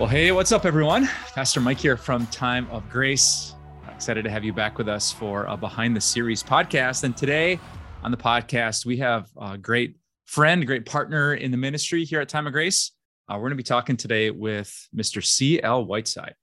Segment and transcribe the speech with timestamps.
[0.00, 1.10] Well, hey, what's up, everyone?
[1.34, 3.54] Pastor Mike here from Time of Grace.
[3.94, 7.04] Excited to have you back with us for a Behind the Series podcast.
[7.04, 7.60] And today
[8.02, 12.30] on the podcast, we have a great friend, great partner in the ministry here at
[12.30, 12.92] Time of Grace.
[13.28, 15.22] Uh, we're going to be talking today with Mr.
[15.22, 15.84] C.L.
[15.84, 16.34] Whiteside.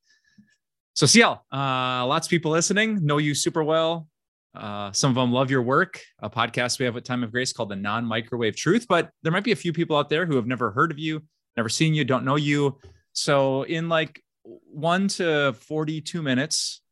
[0.94, 4.08] So, CL, uh, lots of people listening know you super well.
[4.53, 7.53] Uh, some of them love your work, a podcast we have at Time of Grace
[7.53, 8.86] called The Non Microwave Truth.
[8.88, 11.23] But there might be a few people out there who have never heard of you,
[11.55, 12.77] never seen you, don't know you.
[13.18, 16.84] So in like one to 42 minutes,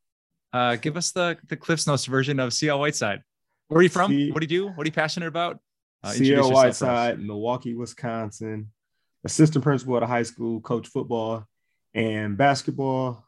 [0.54, 3.22] uh, give us the, the Cliffs Notes version of CL Whiteside.
[3.68, 4.09] Where are you from?
[4.09, 4.68] C- what do you do?
[4.70, 5.59] What are you passionate about?
[6.03, 8.72] Uh, CL Whiteside, Milwaukee, Wisconsin,
[9.23, 11.46] assistant principal at a high school, coach football
[11.94, 13.23] and basketball.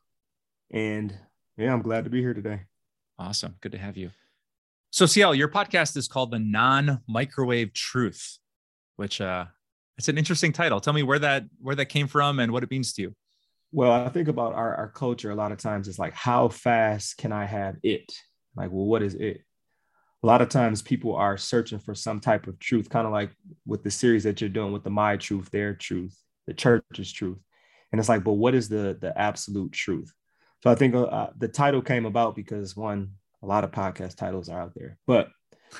[0.71, 1.15] And
[1.55, 2.61] yeah, I'm glad to be here today.
[3.19, 3.57] Awesome.
[3.61, 4.09] Good to have you.
[4.89, 8.39] So CL, your podcast is called The Non-Microwave Truth,
[8.95, 9.45] which uh,
[9.97, 10.79] it's an interesting title.
[10.79, 13.15] Tell me where that where that came from and what it means to you.
[13.71, 15.87] Well, I think about our, our culture a lot of times.
[15.87, 18.11] It's like, how fast can I have it?
[18.55, 19.41] Like, well, what is it?
[20.23, 23.31] A lot of times people are searching for some type of truth, kind of like
[23.65, 27.37] with the series that you're doing with the My Truth, Their Truth, the church's truth.
[27.91, 30.13] And it's like, but what is the the absolute truth?
[30.63, 33.11] So I think uh, uh the title came about because one,
[33.43, 35.29] a lot of podcast titles are out there, but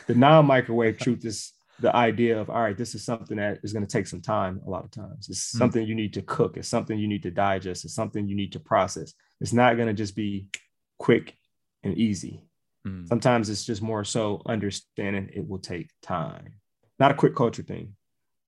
[0.06, 3.86] the non-microwave truth is the idea of all right this is something that is going
[3.86, 5.30] to take some time a lot of times.
[5.30, 5.58] It's mm.
[5.58, 6.58] something you need to cook.
[6.58, 7.86] It's something you need to digest.
[7.86, 9.14] It's something you need to process.
[9.42, 10.50] It's not going to just be
[10.98, 11.36] quick
[11.84, 12.44] and easy.
[12.88, 13.08] Mm.
[13.08, 16.54] sometimes it's just more so understanding it will take time.
[17.00, 17.96] Not a quick culture thing.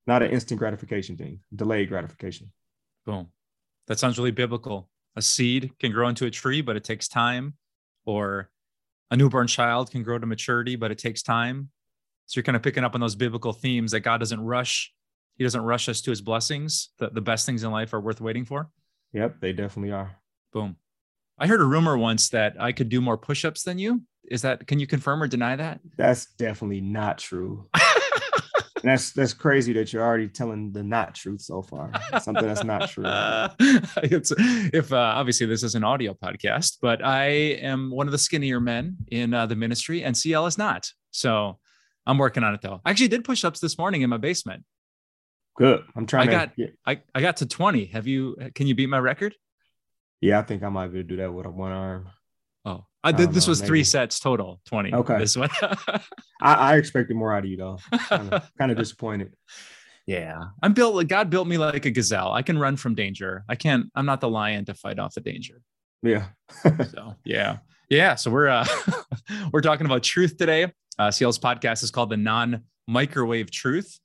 [0.08, 1.40] Not an instant gratification thing.
[1.54, 2.52] Delayed gratification.
[3.06, 3.28] Boom.
[3.88, 4.90] That sounds really biblical.
[5.16, 7.56] A seed can grow into a tree but it takes time
[8.06, 8.50] or
[9.12, 11.70] a newborn child can grow to maturity but it takes time
[12.30, 14.94] so you're kind of picking up on those biblical themes that God doesn't rush.
[15.38, 16.90] He doesn't rush us to his blessings.
[17.00, 18.70] The, the best things in life are worth waiting for.
[19.14, 20.16] Yep, they definitely are.
[20.54, 20.76] Boom.
[21.40, 24.04] I heard a rumor once that I could do more push-ups than you.
[24.30, 25.80] Is that can you confirm or deny that?
[25.98, 27.68] That's definitely not true.
[28.84, 31.92] that's that's crazy that you're already telling the not truth so far.
[32.22, 33.06] Something that's not true.
[34.04, 38.60] if uh, obviously this is an audio podcast, but I am one of the skinnier
[38.60, 40.92] men in uh, the ministry, and CL is not.
[41.10, 41.58] So
[42.10, 42.82] I'm working on it though.
[42.84, 44.64] I actually did push ups this morning in my basement.
[45.56, 45.84] Good.
[45.96, 46.30] I'm trying.
[46.30, 46.52] I got.
[46.86, 47.86] I, I got to 20.
[47.86, 48.36] Have you?
[48.56, 49.36] Can you beat my record?
[50.20, 52.10] Yeah, I think I might be able to do that with a one arm.
[52.66, 53.32] Oh, I did.
[53.32, 53.68] This know, was maybe.
[53.68, 54.60] three sets total.
[54.66, 54.94] 20.
[54.94, 55.20] Okay.
[55.20, 55.50] This one.
[55.62, 56.02] I,
[56.42, 57.78] I expected more out of you though.
[57.92, 59.36] Kind of, kind of disappointed.
[60.08, 60.96] Yeah, I'm built.
[60.96, 62.34] like God built me like a gazelle.
[62.34, 63.44] I can run from danger.
[63.48, 63.92] I can't.
[63.94, 65.62] I'm not the lion to fight off the danger.
[66.02, 66.26] Yeah.
[66.64, 68.16] so yeah, yeah.
[68.16, 68.66] So we're uh,
[69.52, 70.74] we're talking about truth today.
[71.00, 74.00] Uh, CL's podcast is called the Non Microwave Truth,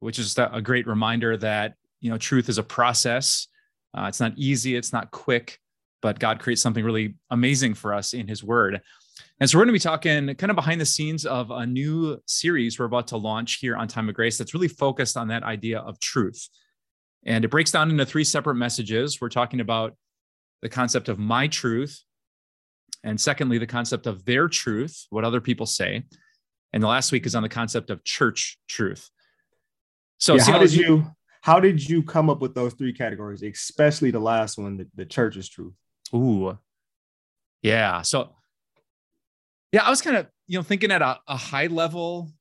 [0.00, 3.48] which is a great reminder that you know truth is a process.
[3.96, 5.58] Uh, it's not easy, it's not quick,
[6.02, 8.82] but God creates something really amazing for us in His Word.
[9.40, 12.20] And so we're going to be talking kind of behind the scenes of a new
[12.26, 15.44] series we're about to launch here on Time of Grace that's really focused on that
[15.44, 16.48] idea of truth.
[17.24, 19.20] And it breaks down into three separate messages.
[19.20, 19.96] We're talking about
[20.60, 22.02] the concept of my truth,
[23.02, 26.04] and secondly, the concept of their truth, what other people say.
[26.74, 29.08] And the last week is on the concept of church truth.
[30.18, 31.06] So, yeah, how did you
[31.40, 35.06] how did you come up with those three categories, especially the last one, the, the
[35.06, 35.74] church's truth?
[36.12, 36.58] Ooh,
[37.62, 38.02] yeah.
[38.02, 38.30] So,
[39.70, 42.32] yeah, I was kind of you know thinking at a, a high level.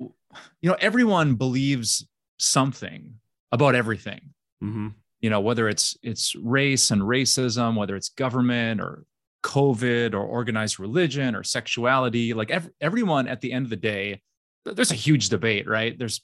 [0.00, 2.08] You know, everyone believes
[2.38, 3.14] something
[3.52, 4.30] about everything.
[4.64, 4.88] Mm-hmm.
[5.20, 9.04] You know, whether it's it's race and racism, whether it's government or
[9.44, 12.34] COVID or organized religion or sexuality.
[12.34, 14.22] Like ev- everyone at the end of the day,
[14.64, 15.96] there's a huge debate, right?
[15.98, 16.22] There's,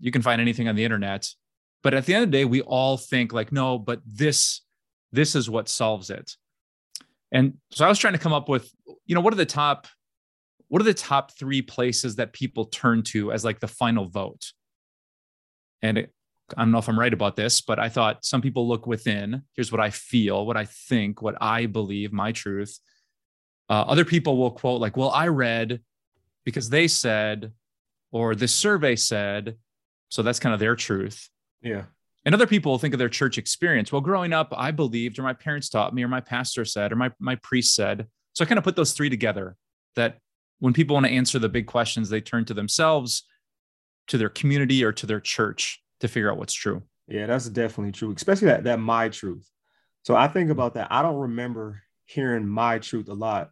[0.00, 1.28] you can find anything on the internet,
[1.82, 4.62] but at the end of the day, we all think like, no, but this,
[5.12, 6.32] this is what solves it.
[7.30, 8.70] And so I was trying to come up with,
[9.06, 9.86] you know, what are the top,
[10.68, 14.52] what are the top three places that people turn to as like the final vote?
[15.82, 16.08] And
[16.56, 19.42] I don't know if I'm right about this, but I thought some people look within.
[19.52, 22.78] Here's what I feel, what I think, what I believe, my truth.
[23.68, 25.80] Uh, other people will quote, like, well, I read
[26.44, 27.52] because they said,
[28.12, 29.56] or this survey said,
[30.08, 31.28] so that's kind of their truth.
[31.62, 31.84] Yeah.
[32.24, 33.92] And other people think of their church experience.
[33.92, 36.96] Well, growing up, I believed, or my parents taught me, or my pastor said, or
[36.96, 38.06] my, my priest said.
[38.32, 39.56] So I kind of put those three together
[39.96, 40.18] that
[40.58, 43.24] when people want to answer the big questions, they turn to themselves,
[44.08, 46.82] to their community, or to their church to figure out what's true.
[47.08, 49.48] Yeah, that's definitely true, especially that, that my truth.
[50.02, 50.88] So I think about that.
[50.90, 53.50] I don't remember hearing my truth a lot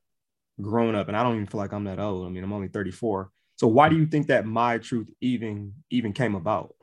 [0.60, 2.26] growing up, and I don't even feel like I'm that old.
[2.26, 3.30] I mean, I'm only 34.
[3.56, 6.74] So why do you think that my truth even even came about?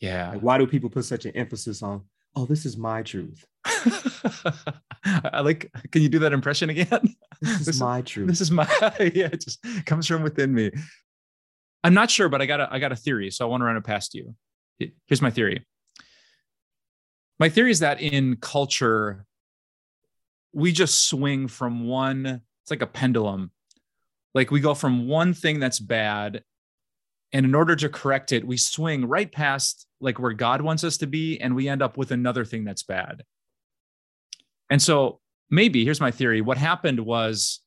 [0.00, 0.32] Yeah.
[0.32, 2.02] Like, why do people put such an emphasis on,
[2.36, 3.44] oh, this is my truth?
[3.64, 7.14] I like, can you do that impression again?
[7.40, 8.26] This is this my truth.
[8.26, 8.66] This is my,
[9.14, 10.72] yeah, it just comes from within me.
[11.84, 13.30] I'm not sure, but I got a, I got a theory.
[13.30, 14.34] So I want to run it past you.
[14.78, 15.64] Here's my theory.
[17.38, 19.24] My theory is that in culture,
[20.52, 23.50] we just swing from one, it's like a pendulum.
[24.34, 26.42] Like we go from one thing that's bad
[27.32, 30.96] and in order to correct it we swing right past like where god wants us
[30.98, 33.22] to be and we end up with another thing that's bad
[34.70, 35.20] and so
[35.50, 37.60] maybe here's my theory what happened was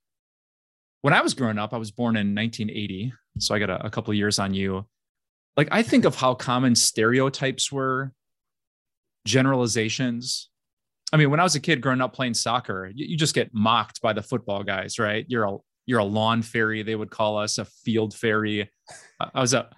[1.02, 3.90] when i was growing up i was born in 1980 so i got a, a
[3.90, 4.86] couple of years on you
[5.58, 8.12] like i think of how common stereotypes were.
[9.26, 10.50] Generalizations.
[11.14, 13.54] I mean when i was a kid growing up playing soccer you, you just get
[13.54, 15.26] mocked by the football guys right?
[15.28, 18.70] You're a you're a lawn fairy they would call us a field fairy.
[19.20, 19.70] I was a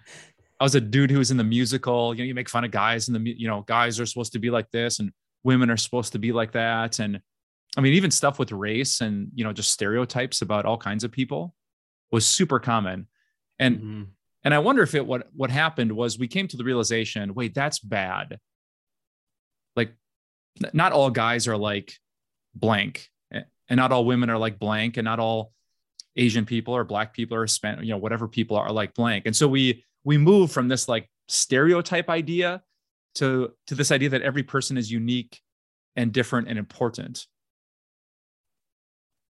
[0.59, 2.13] i was a dude who was in the musical.
[2.13, 4.39] You know you make fun of guys and the you know guys are supposed to
[4.39, 5.11] be like this and
[5.43, 6.99] women are supposed to be like that.
[6.99, 7.19] And
[7.75, 11.11] i mean even stuff with race and you know just stereotypes about all kinds of
[11.11, 11.55] people
[12.11, 13.07] was super common.
[13.59, 14.03] And mm-hmm.
[14.44, 17.54] And i wonder if it what what happened was we came to the realization wait
[17.54, 18.40] that's bad
[19.75, 19.94] like
[20.74, 21.94] not all guys are like
[22.56, 23.10] blank
[23.69, 25.51] and not all women are like blank and not all
[26.16, 29.25] Asian people or black people or Spanish, you know, whatever people are like blank.
[29.25, 32.62] And so we we move from this like stereotype idea
[33.16, 35.42] to to this idea that every person is unique
[35.95, 37.25] and different and important.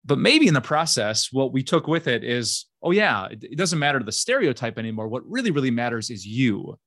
[0.03, 3.77] But maybe in the process, what we took with it is, oh yeah, it, doesn't
[3.77, 5.07] matter the stereotype anymore.
[5.07, 6.77] What really, really matters is you.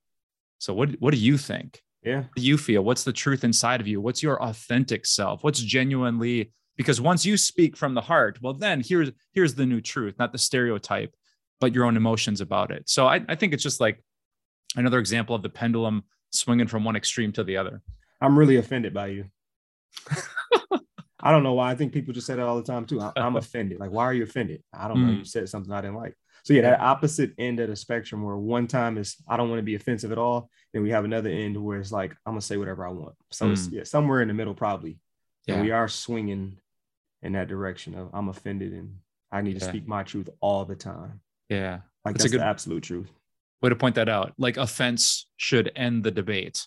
[0.59, 1.81] So what what do you think?
[2.03, 2.19] Yeah.
[2.19, 2.83] What do you feel?
[2.83, 4.01] What's the truth inside of you?
[4.01, 5.45] What's your authentic self?
[5.45, 9.81] What's genuinely because once you speak from the heart well then here's here's the new
[9.81, 11.15] truth not the stereotype
[11.61, 14.03] but your own emotions about it so i, I think it's just like
[14.77, 17.81] another example of the pendulum swinging from one extreme to the other
[18.21, 19.25] i'm really offended by you
[21.25, 23.13] i don't know why i think people just say that all the time too I,
[23.17, 25.19] am offended like why are you offended i don't know mm.
[25.19, 28.37] you said something i didn't like so yeah that opposite end of the spectrum where
[28.37, 31.31] one time is i don't want to be offensive at all then we have another
[31.31, 33.53] end where it's like i'm gonna say whatever i want so mm.
[33.53, 34.99] it's yeah somewhere in the middle probably
[35.47, 35.55] yeah.
[35.55, 36.59] And we are swinging
[37.23, 38.97] in that direction of I'm offended and
[39.31, 41.21] I need to speak my truth all the time.
[41.49, 41.81] Yeah.
[42.05, 43.11] Like that's, that's a good the absolute truth.
[43.61, 44.33] Way to point that out.
[44.39, 46.67] Like offense should end the debate.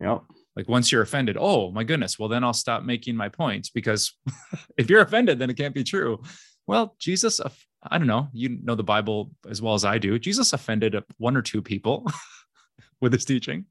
[0.00, 0.22] Yep.
[0.58, 4.12] Like once you're offended, oh my goodness, well then I'll stop making my points because
[4.76, 6.20] if you're offended, then it can't be true.
[6.66, 7.40] Well, Jesus,
[7.82, 10.18] I don't know, you know the Bible as well as I do.
[10.18, 12.06] Jesus offended one or two people
[13.00, 13.64] with his teaching.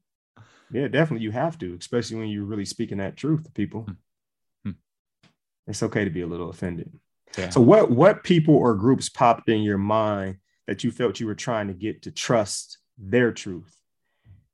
[0.72, 1.24] Yeah, definitely.
[1.24, 3.82] You have to, especially when you're really speaking that truth to people.
[3.82, 3.92] Hmm
[5.68, 6.90] it's okay to be a little offended.
[7.36, 7.50] Yeah.
[7.50, 11.34] So what what people or groups popped in your mind that you felt you were
[11.34, 13.76] trying to get to trust their truth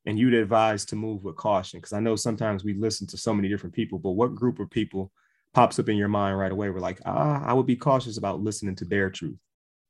[0.06, 3.32] and you'd advise to move with caution because I know sometimes we listen to so
[3.32, 5.11] many different people, but what group of people
[5.52, 6.70] pops up in your mind right away?
[6.70, 9.38] We're like, ah, I would be cautious about listening to their truth.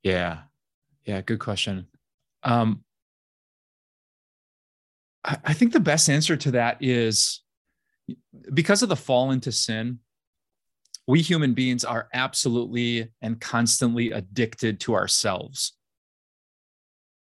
[0.02, 0.42] Yeah.
[1.04, 1.86] Yeah, good question.
[2.42, 2.84] Um
[5.24, 7.40] I, I think the best answer to that is
[8.52, 10.00] because of the fall into sin,
[11.06, 15.72] we human beings are absolutely and constantly addicted to ourselves.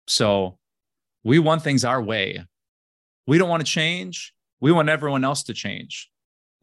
[0.07, 0.57] So
[1.23, 2.45] we want things our way.
[3.29, 4.33] We don't want to change.
[4.59, 6.09] We want everyone else to change.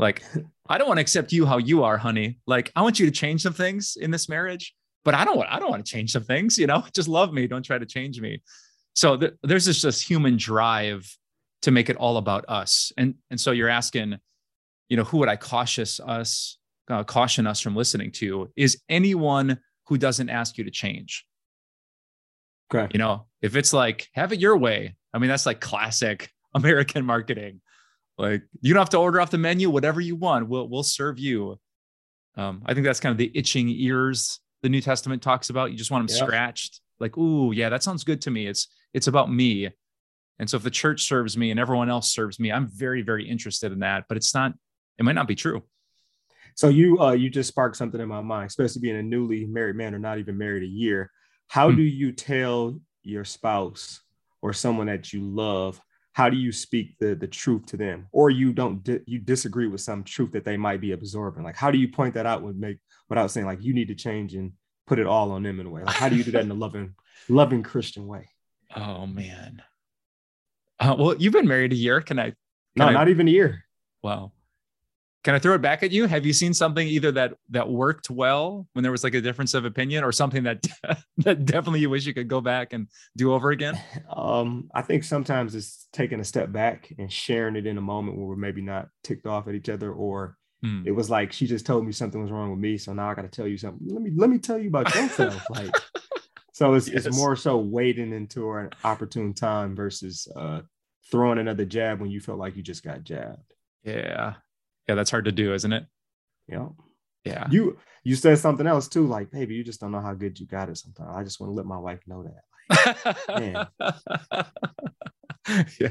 [0.01, 0.25] Like,
[0.69, 2.41] I don't want to accept you how you are, honey.
[2.45, 5.49] Like, I want you to change some things in this marriage, but I don't want,
[5.49, 7.47] I don't want to change some things, you know, just love me.
[7.47, 8.43] Don't try to change me.
[8.95, 11.09] So th- there's this just human drive
[11.63, 12.91] to make it all about us.
[12.99, 14.17] And, and so you're asking,
[14.89, 16.59] you know, who would I cautious us
[16.89, 21.27] uh, caution us from listening to is anyone who doesn't ask you to change.
[22.75, 22.89] Okay.
[22.93, 27.05] You know, if it's like, have it your way, I mean, that's like classic American
[27.05, 27.61] marketing.
[28.19, 31.19] Like, you don't have to order off the menu, whatever you want, we'll, we'll serve
[31.19, 31.59] you.
[32.37, 35.71] Um, I think that's kind of the itching ears the New Testament talks about.
[35.71, 36.81] You just want them scratched.
[36.99, 38.47] Like, ooh, yeah, that sounds good to me.
[38.47, 39.71] It's it's about me.
[40.39, 43.29] And so if the church serves me and everyone else serves me, I'm very, very
[43.29, 44.05] interested in that.
[44.09, 44.53] But it's not,
[44.99, 45.63] it might not be true.
[46.55, 49.77] So you uh you just sparked something in my mind, especially being a newly married
[49.77, 51.11] man or not even married a year.
[51.49, 51.77] How Hmm.
[51.77, 54.01] do you tell your spouse
[54.41, 55.81] or someone that you love?
[56.17, 59.67] How do you speak the the truth to them, or you don't di- you disagree
[59.67, 61.45] with some truth that they might be absorbing?
[61.45, 62.79] Like, how do you point that out would make
[63.11, 64.53] without saying like you need to change and
[64.87, 65.83] put it all on them in a way?
[65.85, 66.95] Like, how do you do that in a loving
[67.29, 68.31] loving Christian way?
[68.75, 69.63] Oh man.
[70.81, 72.01] Uh, well, you've been married a year.
[72.01, 72.33] Can I?
[72.77, 73.65] No, I- not even a year.
[74.03, 74.33] Wow.
[75.27, 76.07] Can I throw it back at you?
[76.07, 79.55] Have you seen something either that that worked well when there was like a difference
[79.55, 80.65] of opinion, or something that
[81.19, 83.77] that definitely you wish you could go back and do over again?
[84.17, 88.17] Um, I think sometimes it's taking a step back and sharing it in a moment
[88.17, 90.85] where we're maybe not ticked off at each other, or Hmm.
[90.87, 93.15] it was like she just told me something was wrong with me, so now I
[93.15, 93.85] got to tell you something.
[93.89, 95.45] Let me let me tell you about yourself.
[95.51, 95.75] like,
[96.53, 97.05] so it's Yes.
[97.07, 100.61] it's more so waiting into an opportune time versus uh
[101.11, 103.55] throwing another jab when you felt like you just got jabbed.
[103.83, 104.35] Yeah.
[104.89, 105.85] Yeah, that's hard to do, isn't it?
[106.49, 106.69] Yeah.
[107.25, 107.47] Yeah.
[107.51, 110.47] you you said something else too, like, baby, you just don't know how good you
[110.47, 110.77] got it.
[110.79, 112.43] Sometimes I just want to let my wife know that.
[115.81, 115.89] yeah.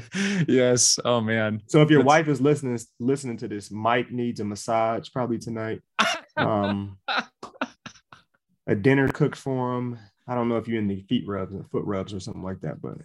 [0.48, 0.98] Yes.
[1.04, 1.62] Oh man.
[1.66, 5.38] So if your That's- wife is listening listening to this, Mike needs a massage probably
[5.38, 5.82] tonight.
[6.38, 6.98] Um,
[8.66, 9.98] a dinner cooked for him.
[10.28, 12.60] I don't know if you're in the feet rubs and foot rubs or something like
[12.60, 12.98] that, but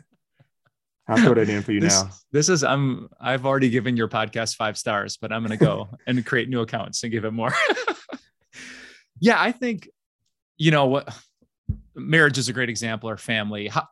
[1.11, 2.09] I'll throw that in for you this, now.
[2.31, 6.25] this is I'm I've already given your podcast five stars, but I'm gonna go and
[6.25, 7.53] create new accounts and give it more.
[9.19, 9.89] yeah, I think
[10.57, 11.13] you know what
[11.95, 13.67] marriage is a great example or family.
[13.67, 13.87] How,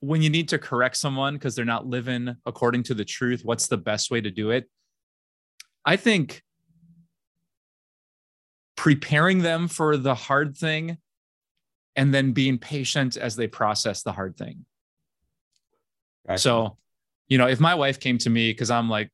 [0.00, 3.68] when you need to correct someone because they're not living according to the truth, what's
[3.68, 4.68] the best way to do it?
[5.84, 6.42] I think
[8.76, 10.98] preparing them for the hard thing
[11.96, 14.64] and then being patient as they process the hard thing.
[16.36, 16.76] So,
[17.28, 19.10] you know, if my wife came to me because I'm like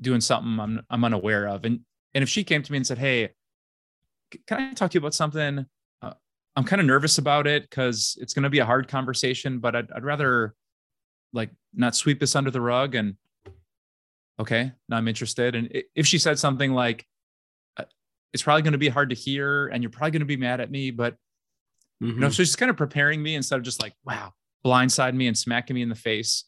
[0.00, 1.80] doing something I'm I'm unaware of, and
[2.14, 3.30] and if she came to me and said, "Hey,
[4.46, 5.66] can I talk to you about something?"
[6.02, 6.12] Uh,
[6.56, 9.76] I'm kind of nervous about it because it's going to be a hard conversation, but
[9.76, 10.54] I'd I'd rather
[11.32, 12.94] like not sweep this under the rug.
[12.94, 13.16] And
[14.40, 15.54] okay, now I'm interested.
[15.54, 17.06] And if she said something like,
[17.76, 17.84] uh,
[18.32, 20.60] "It's probably going to be hard to hear, and you're probably going to be mad
[20.60, 21.16] at me," but
[22.00, 22.30] you know, Mhm.
[22.34, 25.74] so she's kind of preparing me instead of just like, wow, blindside me and smacking
[25.74, 26.44] me in the face.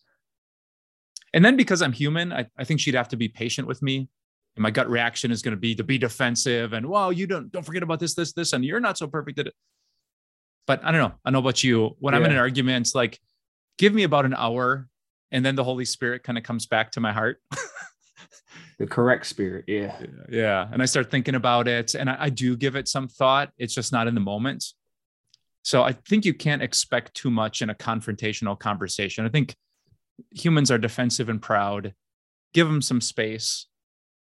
[1.38, 4.08] And then because I'm human, I, I think she'd have to be patient with me.
[4.56, 7.52] And my gut reaction is going to be to be defensive and, well, you don't,
[7.52, 9.54] don't forget about this, this, this, and you're not so perfect at it.
[10.66, 11.14] But I don't know.
[11.24, 11.94] I know about you.
[12.00, 13.20] When I'm in an argument, like,
[13.78, 14.88] give me about an hour.
[15.30, 17.40] And then the Holy Spirit kind of comes back to my heart.
[18.80, 19.66] the correct spirit.
[19.68, 19.96] Yeah.
[20.28, 20.66] yeah.
[20.72, 21.94] And I start thinking about it.
[21.94, 23.52] And I, I do give it some thought.
[23.58, 24.64] It's just not in the moment.
[25.62, 29.24] So I think you can't expect too much in a confrontational conversation.
[29.24, 29.54] I think
[30.30, 31.94] humans are defensive and proud.
[32.54, 33.66] Give them some space,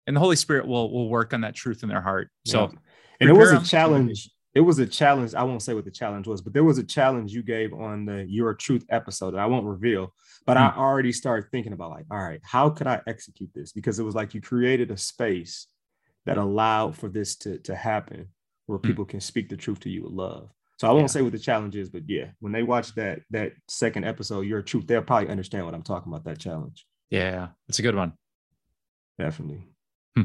[0.07, 2.29] and the Holy Spirit will will work on that truth in their heart.
[2.45, 2.79] So Yeah.
[3.21, 4.29] and it was a challenge.
[4.53, 5.33] It was a challenge.
[5.33, 8.05] I won't say what the challenge was, but there was a challenge you gave on
[8.05, 10.13] the Your Truth episode that I won't reveal.
[10.45, 13.73] But I already started thinking about like, all right, how could I execute this?
[13.73, 15.67] Because it was like you created a space
[16.25, 18.29] that allowed for this to to happen,
[18.67, 18.87] where Hmm.
[18.87, 20.49] people can speak the truth to you with love.
[20.77, 21.07] So I won't Yeah.
[21.07, 24.61] say what the challenge is, but yeah, when they watch that that second episode, Your
[24.61, 26.25] Truth, they'll probably understand what I'm talking about.
[26.25, 28.13] That challenge, yeah, it's a good one.
[29.17, 29.67] definitely.
[30.15, 30.23] Hmm.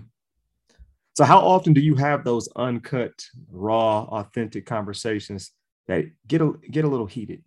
[1.16, 3.12] So how often do you have those uncut,
[3.50, 5.52] raw, authentic conversations
[5.86, 7.44] that get a get a little heated?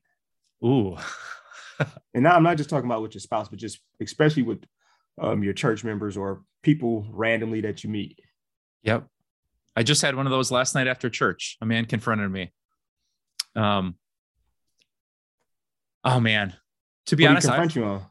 [0.63, 0.95] Ooh,
[2.13, 4.63] And now I'm not just talking about with your spouse, but just especially with
[5.19, 8.19] um, your church members or people randomly that you meet.
[8.83, 9.07] yep.
[9.75, 11.57] I just had one of those last night after church.
[11.59, 12.53] A man confronted me.
[13.55, 13.95] Um.
[16.03, 16.53] Oh man,
[17.07, 18.05] to be What honest, he I, you on?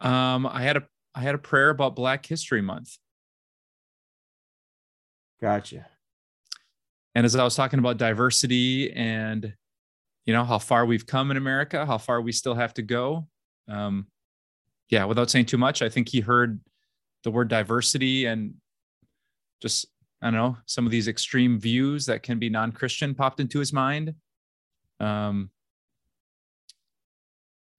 [0.00, 0.82] um, I had a
[1.14, 2.96] I had a prayer about Black History Month.
[5.40, 5.86] Gotcha.
[7.14, 9.54] And as I was talking about diversity and
[10.26, 13.26] you know how far we've come in America, how far we still have to go.
[13.68, 14.06] Um,
[14.90, 16.60] yeah, without saying too much, I think he heard
[17.24, 18.54] the word diversity and
[19.62, 19.86] just
[20.22, 23.72] I don't know some of these extreme views that can be non-Christian popped into his
[23.72, 24.14] mind.
[24.98, 25.50] Um,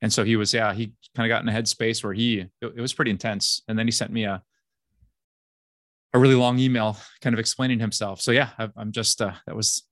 [0.02, 2.74] and so he was, yeah, he kind of got in a headspace where he it,
[2.76, 3.64] it was pretty intense.
[3.68, 4.44] And then he sent me a
[6.14, 8.22] a really long email kind of explaining himself.
[8.22, 9.84] So yeah, I, I'm just uh, that was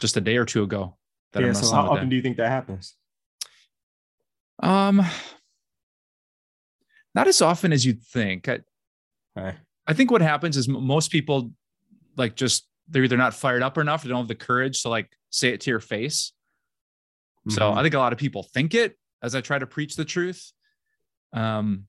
[0.00, 0.96] just a day or two ago
[1.32, 1.48] that Yeah.
[1.48, 2.96] I'm So how often do you think that happens?
[4.60, 5.04] Um,
[7.14, 8.48] not as often as you'd think.
[8.48, 8.60] I,
[9.36, 9.56] Right.
[9.86, 11.50] I think what happens is m- most people
[12.16, 15.10] like just they're either not fired up enough, they don't have the courage to like
[15.30, 16.32] say it to your face.
[17.48, 17.76] So Mhm.
[17.76, 20.52] I think a lot of people think it as I try to preach the truth.
[21.32, 21.86] Um,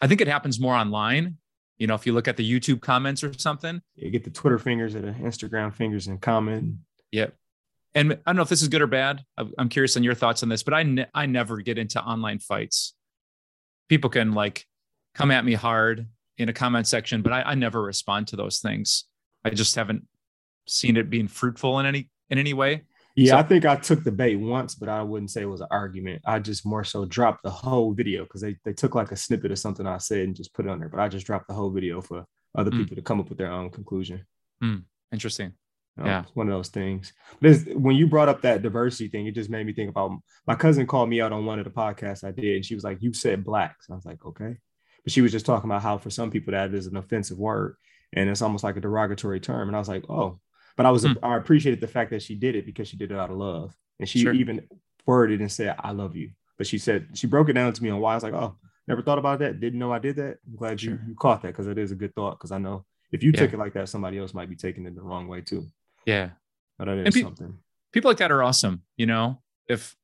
[0.00, 1.38] I think it happens more online.
[1.78, 4.58] You know, if you look at the YouTube comments or something, you get the Twitter
[4.58, 6.76] fingers or the Instagram fingers and comment.
[7.12, 7.34] Yep.
[7.94, 9.24] and I don't know if this is good or bad.
[9.38, 12.40] I'm curious on your thoughts on this, but I ne- I never get into online
[12.40, 12.94] fights.
[13.88, 14.66] People can like
[15.14, 16.06] come at me hard
[16.38, 19.04] in a comment section, but I, I never respond to those things.
[19.44, 20.06] I just haven't
[20.66, 22.82] seen it being fruitful in any in any way.
[23.14, 25.62] Yeah, so, I think I took the bait once, but I wouldn't say it was
[25.62, 26.20] an argument.
[26.26, 29.50] I just more so dropped the whole video because they, they took like a snippet
[29.50, 30.90] of something I said and just put it on there.
[30.90, 32.76] But I just dropped the whole video for other mm.
[32.76, 34.26] people to come up with their own conclusion.
[34.62, 34.82] Mm.
[35.12, 35.52] Interesting.
[35.96, 37.14] You know, yeah, it's one of those things.
[37.40, 40.12] But when you brought up that diversity thing, it just made me think about
[40.46, 42.84] my cousin called me out on one of the podcasts I did, and she was
[42.84, 44.58] like, "You said blacks." I was like, "Okay,"
[45.06, 47.76] but she was just talking about how for some people that is an offensive word,
[48.12, 49.68] and it's almost like a derogatory term.
[49.68, 50.40] And I was like, "Oh,"
[50.76, 51.12] but I was hmm.
[51.22, 53.72] I appreciated the fact that she did it because she did it out of love,
[54.00, 54.32] and she sure.
[54.32, 54.66] even
[55.06, 57.90] worded and said, "I love you." But she said she broke it down to me
[57.90, 58.12] on why.
[58.12, 58.56] I was like, "Oh,
[58.88, 59.60] never thought about that.
[59.60, 60.38] Didn't know I did that.
[60.44, 60.94] I'm glad sure.
[60.94, 62.40] you, you caught that because it is a good thought.
[62.40, 63.42] Because I know if you yeah.
[63.42, 65.68] took it like that, somebody else might be taking it the wrong way too."
[66.04, 66.30] Yeah.
[66.78, 67.56] But that is pe- something.
[67.92, 68.82] People like that are awesome.
[68.96, 69.94] You know, if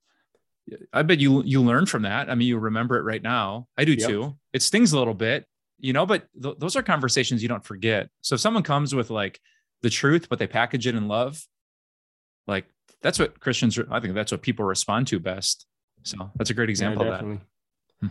[0.93, 2.31] I bet you you learn from that.
[2.31, 3.67] I mean, you remember it right now.
[3.77, 4.09] I do yep.
[4.09, 4.37] too.
[4.53, 5.47] It stings a little bit,
[5.79, 8.09] you know, but th- those are conversations you don't forget.
[8.21, 9.41] So if someone comes with like
[9.83, 11.43] the truth, but they package it in love,
[12.47, 12.67] like
[13.01, 13.79] that's what Christians.
[13.91, 15.67] I think that's what people respond to best.
[16.03, 17.41] So that's a great example yeah, of that.
[18.01, 18.09] Hmm.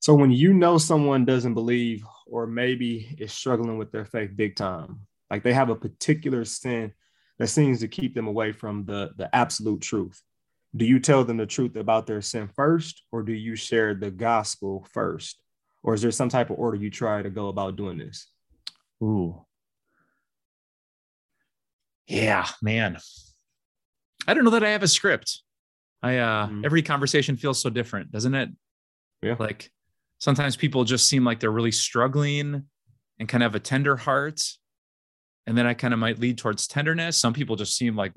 [0.00, 4.54] So when you know someone doesn't believe, or maybe is struggling with their faith big
[4.54, 5.00] time,
[5.30, 6.92] like they have a particular sin
[7.38, 10.20] that seems to keep them away from the, the absolute truth.
[10.76, 14.10] Do you tell them the truth about their sin first, or do you share the
[14.10, 15.40] gospel first?
[15.84, 18.26] Or is there some type of order you try to go about doing this?
[19.02, 19.44] Ooh.
[22.08, 22.98] Yeah, man.
[24.26, 25.42] I don't know that I have a script.
[26.02, 26.64] I uh mm-hmm.
[26.64, 28.48] every conversation feels so different, doesn't it?
[29.22, 29.36] Yeah.
[29.38, 29.70] Like
[30.18, 32.64] sometimes people just seem like they're really struggling
[33.18, 34.42] and kind of have a tender heart
[35.46, 37.18] and then I kind of might lead towards tenderness.
[37.18, 38.12] Some people just seem like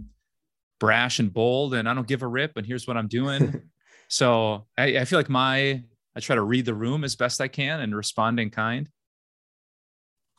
[0.79, 2.55] brash and bold, and I don't give a rip.
[2.55, 3.61] And here's what I'm doing.
[4.07, 5.83] so I, I, feel like my
[6.17, 8.89] I try to read the room as best I can and respond in kind.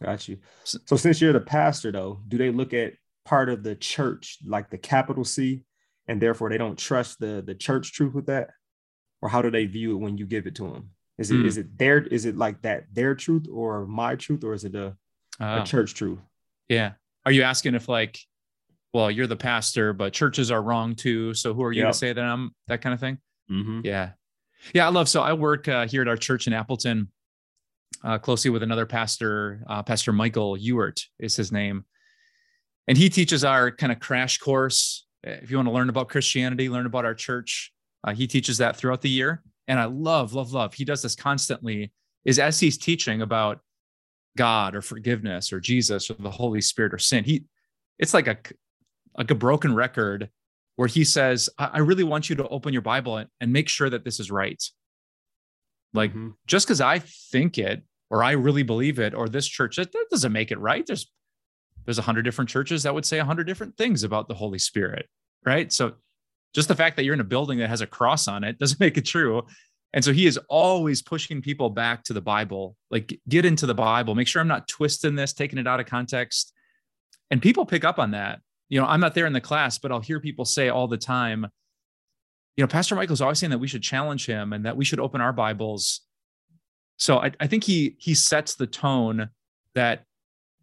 [0.02, 0.38] Got you.
[0.64, 4.38] So, so since you're the pastor, though, do they look at part of the church
[4.44, 5.62] like the capital C,
[6.08, 8.50] and therefore they don't trust the the church truth with that,
[9.22, 10.90] or how do they view it when you give it to them?
[11.16, 11.46] Is it mm.
[11.46, 14.74] is it their is it like that their truth or my truth or is it
[14.74, 14.96] a,
[15.38, 15.64] a oh.
[15.64, 16.18] church truth?
[16.68, 16.92] Yeah.
[17.24, 18.18] Are you asking if like,
[18.92, 21.34] well, you're the pastor, but churches are wrong too.
[21.34, 21.92] So who are you yep.
[21.92, 23.18] to say that I'm that kind of thing?
[23.48, 23.80] Mm-hmm.
[23.84, 24.10] Yeah.
[24.74, 24.86] Yeah.
[24.86, 27.08] I love, so I work uh, here at our church in Appleton
[28.04, 31.84] uh, closely with another pastor, uh, Pastor Michael Ewert is his name.
[32.86, 35.06] And he teaches our kind of crash course.
[35.22, 37.72] If you want to learn about Christianity, learn about our church,
[38.04, 39.42] uh, he teaches that throughout the year.
[39.66, 40.74] And I love, love, love.
[40.74, 41.92] He does this constantly.
[42.24, 43.60] Is as he's teaching about
[44.36, 47.24] God or forgiveness or Jesus or the Holy Spirit or sin.
[47.24, 47.44] He,
[47.98, 48.38] it's like a
[49.16, 50.30] like a broken record
[50.78, 53.68] where he says, I, I really want you to open your Bible and, and make
[53.68, 54.62] sure that this is right.
[55.92, 56.30] Like mm-hmm.
[56.46, 60.06] just because I think it or I really believe it or this church, that, that
[60.08, 60.86] doesn't make it right.
[60.86, 61.10] There's
[61.84, 64.60] there's a hundred different churches that would say a hundred different things about the Holy
[64.60, 65.08] Spirit,
[65.44, 65.72] right?
[65.72, 65.94] So
[66.54, 68.78] just the fact that you're in a building that has a cross on it doesn't
[68.80, 69.42] make it true.
[69.92, 73.74] And so he is always pushing people back to the Bible, like get into the
[73.74, 76.52] Bible, make sure I'm not twisting this, taking it out of context.
[77.32, 78.38] And people pick up on that.
[78.68, 80.98] You know, I'm not there in the class, but I'll hear people say all the
[80.98, 81.46] time,
[82.56, 85.00] you know, Pastor Michael's always saying that we should challenge him and that we should
[85.00, 86.00] open our Bibles.
[86.96, 89.30] So I, I think he he sets the tone
[89.74, 90.04] that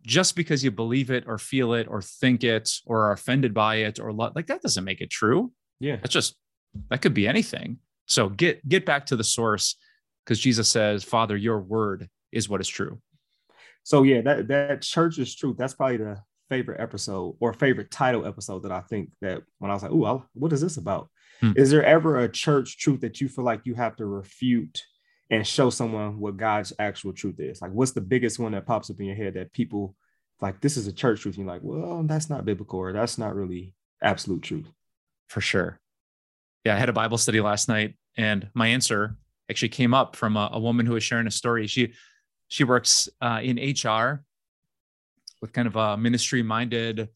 [0.06, 3.78] just because you believe it or feel it or think it or are offended by
[3.78, 5.52] it or like that doesn't make it true.
[5.80, 5.96] Yeah.
[5.96, 6.36] That's just
[6.90, 7.80] that could be anything.
[8.06, 9.78] So get get back to the source
[10.24, 13.02] because Jesus says, "Father, your word is what is true."
[13.84, 15.58] So yeah, that that church is truth.
[15.58, 16.18] That's probably the
[16.50, 20.24] favorite episode or favorite title episode that I think that when I was like, "Ooh,
[20.34, 21.10] what is this about?"
[21.42, 21.52] Hmm.
[21.56, 24.84] Is there ever a church truth that you feel like you have to refute
[25.30, 27.62] and show someone what God's actual truth is?
[27.62, 29.96] Like, what's the biggest one that pops up in your head that people
[30.42, 30.62] like?
[30.62, 31.36] This is a church truth.
[31.36, 34.68] And you're like, well, that's not biblical, or that's not really absolute truth.
[35.28, 35.80] For sure
[36.66, 39.16] yeah, I had a Bible study last night, and my answer
[39.50, 41.68] actually came up from a, a woman who was sharing a story.
[41.68, 41.94] She
[42.48, 44.25] she works uh, in HR
[45.42, 47.10] with kind of a ministry-minded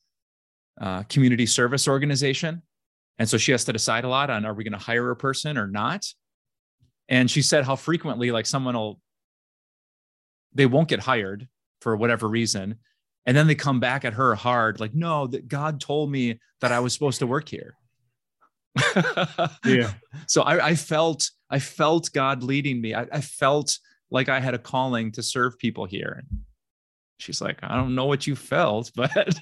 [0.80, 2.62] uh, community service organization,
[3.18, 5.16] and so she has to decide a lot on are we going to hire a
[5.16, 6.06] person or not.
[7.10, 9.00] And she said how frequently like someone will
[10.54, 11.48] they won't get hired
[11.82, 12.76] for whatever reason,
[13.26, 16.72] and then they come back at her hard like no that God told me that
[16.72, 17.76] I was supposed to work here
[19.66, 19.94] yeah.
[20.28, 22.94] So I, I, felt I felt God leading me.
[22.94, 23.78] I, I, felt
[24.12, 26.24] like I had a calling to serve people here.
[27.20, 29.40] She's like, I don't know what you felt, but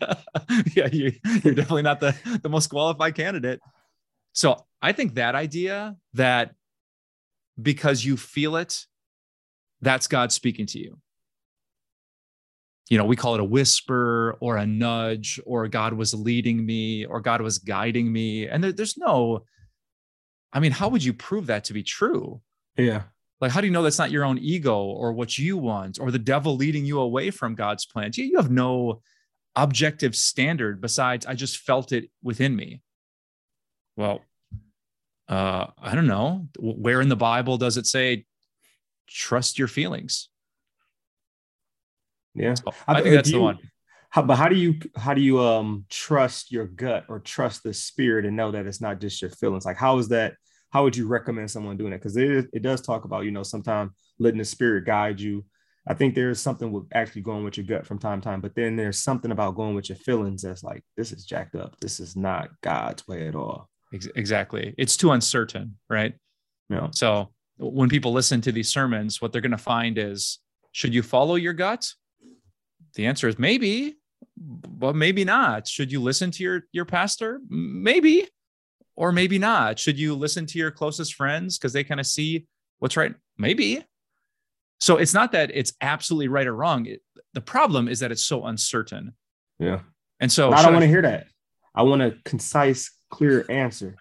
[0.75, 1.13] yeah, you,
[1.43, 3.61] you're definitely not the, the most qualified candidate.
[4.33, 6.55] So I think that idea that
[7.59, 8.85] because you feel it,
[9.81, 10.97] that's God speaking to you.
[12.89, 17.05] You know, we call it a whisper or a nudge, or God was leading me,
[17.05, 18.47] or God was guiding me.
[18.47, 19.43] And there, there's no,
[20.53, 22.41] I mean, how would you prove that to be true?
[22.77, 23.03] Yeah.
[23.39, 26.09] Like, how do you know that's not your own ego or what you want or
[26.09, 28.17] the devil leading you away from God's plans?
[28.17, 29.01] You, you have no
[29.55, 32.81] objective standard besides, I just felt it within me.
[33.95, 34.21] Well,
[35.27, 36.47] uh, I don't know.
[36.59, 38.25] Where in the Bible does it say,
[39.07, 40.29] trust your feelings?
[42.33, 42.53] Yeah.
[42.53, 43.59] So I, think that's you, the one.
[44.09, 47.73] How, but how do you how do you um trust your gut or trust the
[47.73, 49.65] spirit and know that it's not just your feelings?
[49.65, 50.35] Like how is that
[50.69, 51.97] how would you recommend someone doing it?
[51.97, 55.45] Because it, it does talk about, you know, sometimes letting the spirit guide you.
[55.87, 58.55] I think there's something with actually going with your gut from time to time, but
[58.55, 61.79] then there's something about going with your feelings that's like, this is jacked up.
[61.79, 63.69] This is not God's way at all.
[63.93, 64.75] Exactly.
[64.77, 66.13] It's too uncertain, right?
[66.69, 66.89] Yeah.
[66.91, 70.39] So when people listen to these sermons, what they're going to find is
[70.73, 71.89] should you follow your gut?
[72.95, 73.95] The answer is maybe,
[74.35, 75.67] but maybe not.
[75.67, 77.39] Should you listen to your your pastor?
[77.49, 78.27] Maybe
[78.97, 79.79] or maybe not.
[79.79, 82.47] Should you listen to your closest friends because they kind of see
[82.79, 83.13] what's right?
[83.37, 83.85] Maybe.
[84.79, 86.87] So it's not that it's absolutely right or wrong.
[86.87, 87.01] It,
[87.33, 89.13] the problem is that it's so uncertain.
[89.59, 89.81] Yeah.
[90.19, 91.27] And so I don't want to hear that.
[91.73, 93.95] I want a concise, clear answer.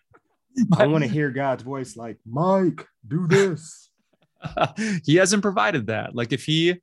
[0.76, 3.90] I want to hear God's voice like, Mike, do this.
[5.04, 6.14] he hasn't provided that.
[6.14, 6.80] Like if he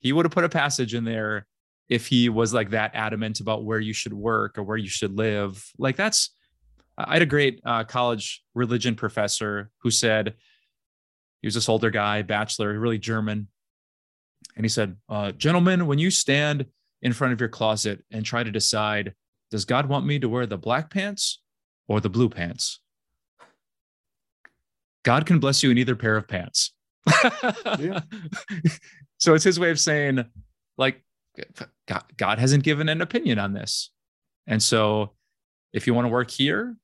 [0.00, 1.46] he would have put a passage in there
[1.88, 5.16] if he was like that adamant about where you should work or where you should
[5.16, 5.64] live.
[5.78, 6.30] Like that's
[6.96, 10.34] I had a great uh, college religion professor who said
[11.40, 13.48] he was this older guy, bachelor, really German,
[14.56, 16.66] and he said, uh, "Gentlemen, when you stand
[17.02, 19.14] in front of your closet and try to decide,
[19.50, 21.42] does God want me to wear the black pants
[21.88, 22.80] or the blue pants?
[25.02, 26.72] God can bless you in either pair of pants."
[27.78, 28.00] yeah.
[29.18, 30.22] So it's his way of saying,
[30.76, 31.02] like,
[31.86, 33.90] God, God hasn't given an opinion on this,
[34.46, 35.14] and so
[35.72, 36.76] if you want to work here,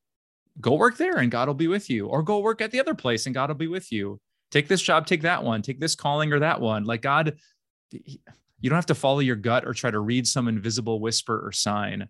[0.61, 2.95] go work there and God will be with you, or go work at the other
[2.95, 4.21] place and God will be with you.
[4.51, 6.85] Take this job, take that one, take this calling or that one.
[6.85, 7.37] Like God,
[7.93, 11.53] you don't have to follow your gut or try to read some invisible whisper or
[11.53, 12.09] sign.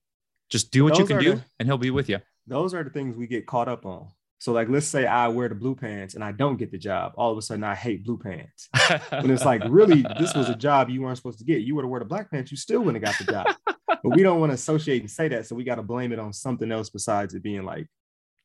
[0.49, 2.19] Just do what those you can do the, and he'll be with you.
[2.47, 4.09] Those are the things we get caught up on.
[4.41, 7.13] So, like, let's say I wear the blue pants and I don't get the job.
[7.17, 8.71] All of a sudden, I hate blue pants.
[9.11, 11.61] when it's like, really, this was a job you weren't supposed to get.
[11.61, 13.57] You would have wear the black pants, you still wouldn't have got the job.
[13.87, 15.47] but we don't want to associate and say that.
[15.47, 17.87] So, we got to blame it on something else besides it being like,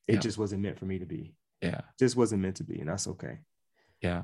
[0.07, 0.19] it yeah.
[0.19, 1.33] just wasn't meant for me to be.
[1.61, 1.81] Yeah.
[1.97, 2.79] Just wasn't meant to be.
[2.79, 3.39] And that's okay.
[4.01, 4.23] Yeah.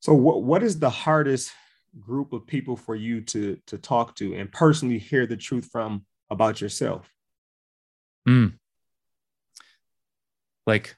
[0.00, 1.52] So what what is the hardest
[1.98, 6.04] group of people for you to to talk to and personally hear the truth from
[6.30, 7.10] about yourself?
[8.28, 8.54] Mm.
[10.66, 10.96] Like,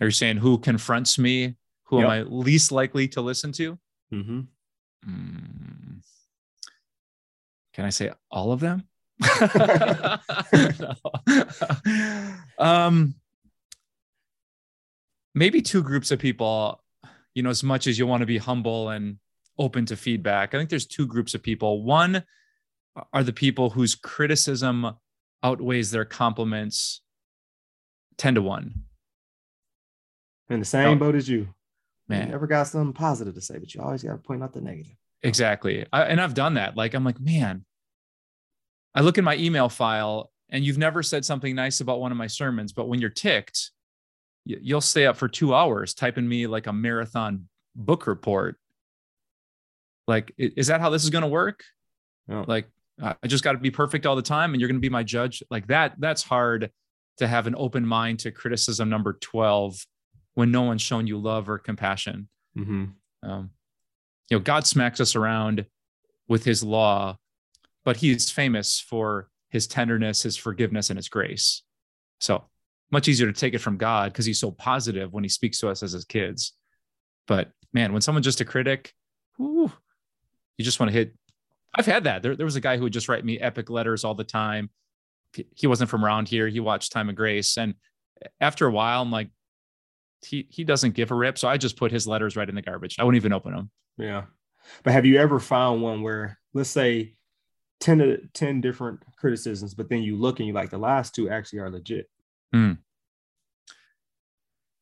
[0.00, 1.56] are you saying who confronts me?
[1.84, 2.04] Who yep.
[2.04, 3.78] am I least likely to listen to?
[4.12, 4.40] Mm-hmm.
[5.08, 6.02] Mm.
[7.74, 8.84] Can I say all of them?
[12.58, 13.14] um,
[15.34, 16.82] maybe two groups of people,
[17.34, 19.18] you know, as much as you want to be humble and
[19.58, 20.54] open to feedback.
[20.54, 21.82] I think there's two groups of people.
[21.82, 22.24] One
[23.12, 24.96] are the people whose criticism
[25.42, 27.02] outweighs their compliments
[28.18, 28.74] 10 to 1.
[30.50, 31.48] In the same oh, boat as you.
[32.08, 32.26] Man.
[32.26, 34.60] You never got something positive to say, but you always got to point out the
[34.60, 34.94] negative.
[35.22, 35.86] Exactly.
[35.90, 36.76] I, and I've done that.
[36.76, 37.64] Like, I'm like, man,
[38.94, 42.18] I look in my email file and you've never said something nice about one of
[42.18, 43.70] my sermons, but when you're ticked,
[44.44, 48.56] you'll stay up for two hours typing me like a marathon book report.
[50.06, 51.64] Like, is that how this is going to work?
[52.46, 52.68] Like,
[53.02, 55.02] I just got to be perfect all the time and you're going to be my
[55.02, 55.42] judge.
[55.50, 56.70] Like that, that's hard
[57.18, 59.84] to have an open mind to criticism number 12
[60.34, 62.28] when no one's shown you love or compassion.
[62.56, 62.84] Mm-hmm.
[63.28, 63.50] Um,
[64.30, 65.66] you know, God smacks us around
[66.28, 67.18] with his law
[67.84, 71.62] but he's famous for his tenderness, his forgiveness, and his grace.
[72.20, 72.44] So
[72.90, 75.68] much easier to take it from God because he's so positive when he speaks to
[75.68, 76.52] us as his kids.
[77.26, 78.92] But man, when someone's just a critic,
[79.36, 79.72] whew,
[80.56, 81.14] you just want to hit.
[81.74, 82.22] I've had that.
[82.22, 84.70] There, there was a guy who would just write me epic letters all the time.
[85.56, 86.46] He wasn't from around here.
[86.46, 87.56] He watched Time of Grace.
[87.58, 87.74] And
[88.40, 89.30] after a while, I'm like,
[90.24, 91.36] he he doesn't give a rip.
[91.36, 92.96] So I just put his letters right in the garbage.
[92.98, 93.70] I wouldn't even open them.
[93.98, 94.24] Yeah.
[94.82, 97.14] But have you ever found one where, let's say,
[97.84, 101.28] 10 to 10 different criticisms, but then you look and you like the last two
[101.28, 102.08] actually are legit.
[102.54, 102.78] Mm.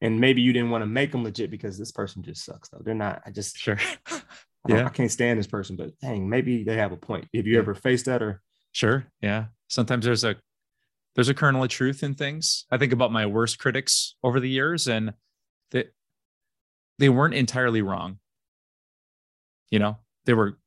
[0.01, 2.81] And maybe you didn't want to make them legit because this person just sucks though.
[2.81, 3.21] They're not.
[3.27, 3.77] I just sure.
[4.69, 4.87] yeah.
[4.87, 7.27] I can't stand this person, but dang, maybe they have a point.
[7.35, 7.59] Have you yeah.
[7.59, 8.41] ever faced that or?
[8.71, 9.05] Sure.
[9.21, 9.47] Yeah.
[9.67, 10.37] Sometimes there's a,
[11.17, 12.67] there's a kernel of truth in things.
[12.71, 15.15] I think about my worst critics over the years and
[15.73, 15.93] that
[17.01, 18.21] they weren't entirely wrong.
[19.71, 20.59] You know, they were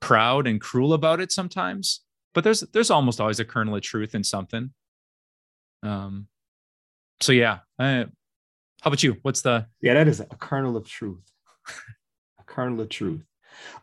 [0.00, 2.00] proud and cruel about it sometimes,
[2.34, 4.72] but there's, there's almost always a kernel of truth in something.
[5.82, 6.26] Um,
[7.20, 8.06] so yeah, I,
[8.80, 9.16] how about you?
[9.22, 9.66] What's the?
[9.80, 11.22] Yeah, that is a kernel of truth.
[12.38, 13.22] a kernel of truth.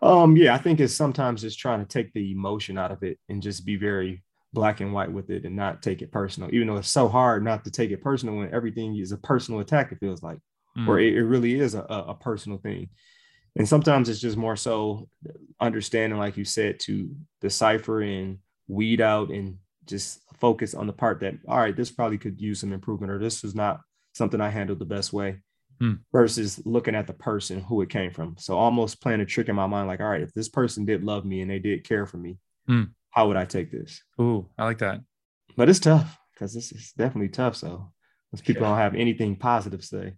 [0.01, 3.19] Um, yeah, I think it's sometimes just trying to take the emotion out of it
[3.29, 6.67] and just be very black and white with it and not take it personal, even
[6.67, 9.91] though it's so hard not to take it personal when everything is a personal attack,
[9.91, 10.39] it feels like,
[10.77, 10.87] mm.
[10.87, 12.89] or it, it, really is a, a personal thing.
[13.57, 15.09] And sometimes it's just more so
[15.59, 17.09] understanding, like you said, to
[17.41, 22.17] decipher and weed out and just focus on the part that, all right, this probably
[22.17, 23.81] could use some improvement, or this is not
[24.13, 25.37] something I handled the best way
[25.79, 25.93] hmm.
[26.11, 28.35] versus looking at the person who it came from.
[28.37, 31.03] So almost playing a trick in my mind, like, all right, if this person did
[31.03, 32.83] love me and they did care for me, hmm.
[33.09, 34.03] how would I take this?
[34.21, 35.01] Ooh, I like that.
[35.55, 37.55] But it's tough because this is definitely tough.
[37.55, 37.91] So
[38.31, 38.69] most people yeah.
[38.69, 40.13] don't have anything positive to say.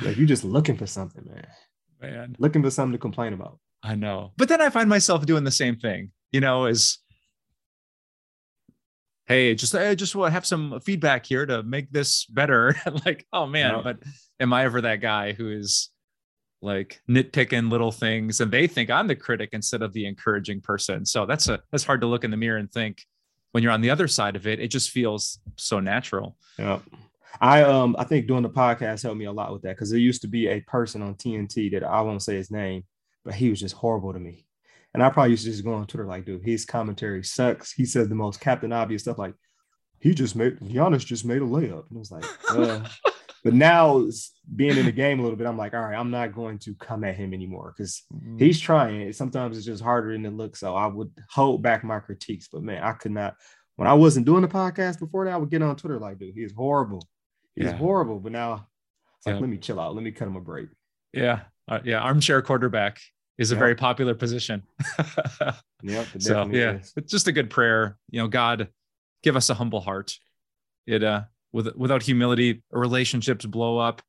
[0.00, 1.46] Like you're just looking for something, man.
[2.10, 2.36] Man.
[2.38, 3.58] Looking for something to complain about.
[3.82, 4.32] I know.
[4.36, 6.98] But then I find myself doing the same thing, you know, is
[9.26, 13.26] hey just i just want to have some feedback here to make this better like
[13.32, 13.82] oh man no.
[13.82, 13.98] but
[14.40, 15.90] am i ever that guy who is
[16.62, 21.04] like nitpicking little things and they think i'm the critic instead of the encouraging person
[21.04, 23.04] so that's a that's hard to look in the mirror and think
[23.52, 26.78] when you're on the other side of it it just feels so natural yeah
[27.40, 29.98] i um i think doing the podcast helped me a lot with that because there
[29.98, 32.84] used to be a person on tnt that i won't say his name
[33.24, 34.46] but he was just horrible to me
[34.94, 37.72] and I probably used to just go on Twitter like, dude, his commentary sucks.
[37.72, 39.34] He says the most Captain Obvious stuff like,
[39.98, 41.88] he just made Giannis just made a layup.
[41.88, 42.86] And it was like, uh.
[43.44, 44.06] but now
[44.54, 46.74] being in the game a little bit, I'm like, all right, I'm not going to
[46.76, 48.38] come at him anymore because mm-hmm.
[48.38, 49.12] he's trying.
[49.12, 50.60] Sometimes it's just harder than it looks.
[50.60, 52.48] So I would hold back my critiques.
[52.52, 53.34] But man, I could not.
[53.76, 56.34] When I wasn't doing the podcast before that, I would get on Twitter like, dude,
[56.36, 57.04] he's horrible.
[57.56, 57.72] He's yeah.
[57.72, 58.18] horrible.
[58.18, 58.66] But now
[59.18, 59.40] it's like, yeah.
[59.40, 59.94] let me chill out.
[59.94, 60.68] Let me cut him a break.
[61.12, 61.40] Yeah.
[61.68, 62.00] Uh, yeah.
[62.00, 63.00] Armchair quarterback
[63.38, 63.60] is a yep.
[63.60, 64.62] very popular position.
[65.82, 66.06] yep.
[66.18, 66.92] So yeah, is.
[66.96, 67.96] it's just a good prayer.
[68.10, 68.68] You know, God,
[69.22, 70.16] give us a humble heart.
[70.86, 74.02] It uh, with without humility, relationships blow up,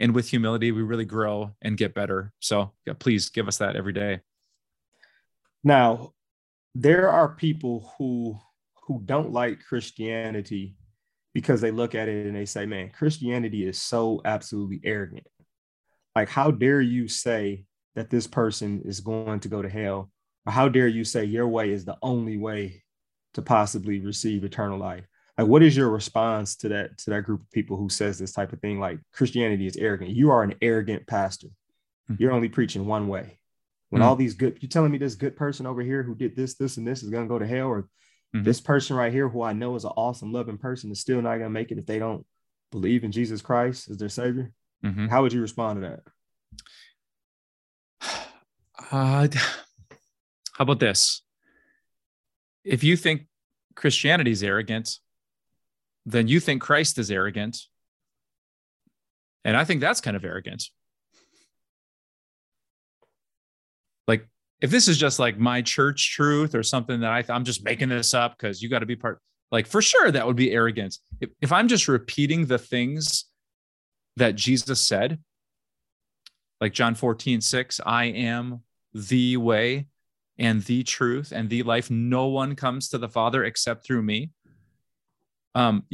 [0.00, 2.32] and with humility, we really grow and get better.
[2.40, 4.20] So yeah, please give us that every day.
[5.64, 6.12] Now,
[6.74, 8.38] there are people who
[8.86, 10.76] who don't like Christianity
[11.34, 15.26] because they look at it and they say, "Man, Christianity is so absolutely arrogant."
[16.14, 17.64] Like, how dare you say
[17.94, 20.10] that this person is going to go to hell?
[20.46, 22.82] Or how dare you say your way is the only way
[23.34, 25.04] to possibly receive eternal life?
[25.36, 28.32] Like, what is your response to that to that group of people who says this
[28.32, 28.80] type of thing?
[28.80, 30.10] Like, Christianity is arrogant.
[30.10, 31.48] You are an arrogant pastor.
[32.10, 32.20] Mm-hmm.
[32.20, 33.38] You're only preaching one way.
[33.90, 34.08] When mm-hmm.
[34.08, 36.76] all these good, you're telling me this good person over here who did this, this,
[36.76, 37.88] and this is gonna go to hell, or
[38.34, 38.44] mm-hmm.
[38.44, 41.36] this person right here who I know is an awesome, loving person is still not
[41.36, 42.24] gonna make it if they don't
[42.70, 44.52] believe in Jesus Christ as their savior.
[44.84, 45.06] Mm-hmm.
[45.08, 46.00] How would you respond to
[48.02, 48.24] that?
[48.90, 49.26] Uh,
[50.58, 51.22] how about this?
[52.64, 53.26] If you think
[53.74, 54.88] Christianity is arrogant,
[56.06, 57.58] then you think Christ is arrogant.
[59.44, 60.64] And I think that's kind of arrogant.
[64.60, 67.64] If this is just like my church truth or something that I th- I'm just
[67.64, 69.20] making this up because you got to be part,
[69.52, 71.00] like for sure that would be arrogance.
[71.20, 73.26] If, if I'm just repeating the things
[74.16, 75.20] that Jesus said,
[76.60, 79.86] like John 14, 6, I am the way
[80.38, 81.90] and the truth and the life.
[81.90, 84.30] No one comes to the Father except through me.
[85.54, 85.84] Um,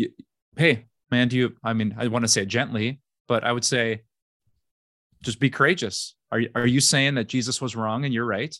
[0.57, 4.03] hey, man, do you, I mean, I want to say gently, but I would say
[5.25, 6.15] just be courageous.
[6.31, 8.55] Are you, are you saying that Jesus was wrong and you're right?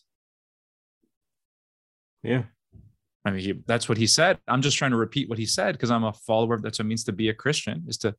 [2.23, 2.43] Yeah.
[3.23, 4.39] I mean, he, that's what he said.
[4.47, 6.59] I'm just trying to repeat what he said because I'm a follower.
[6.59, 8.15] That's what it means to be a Christian is to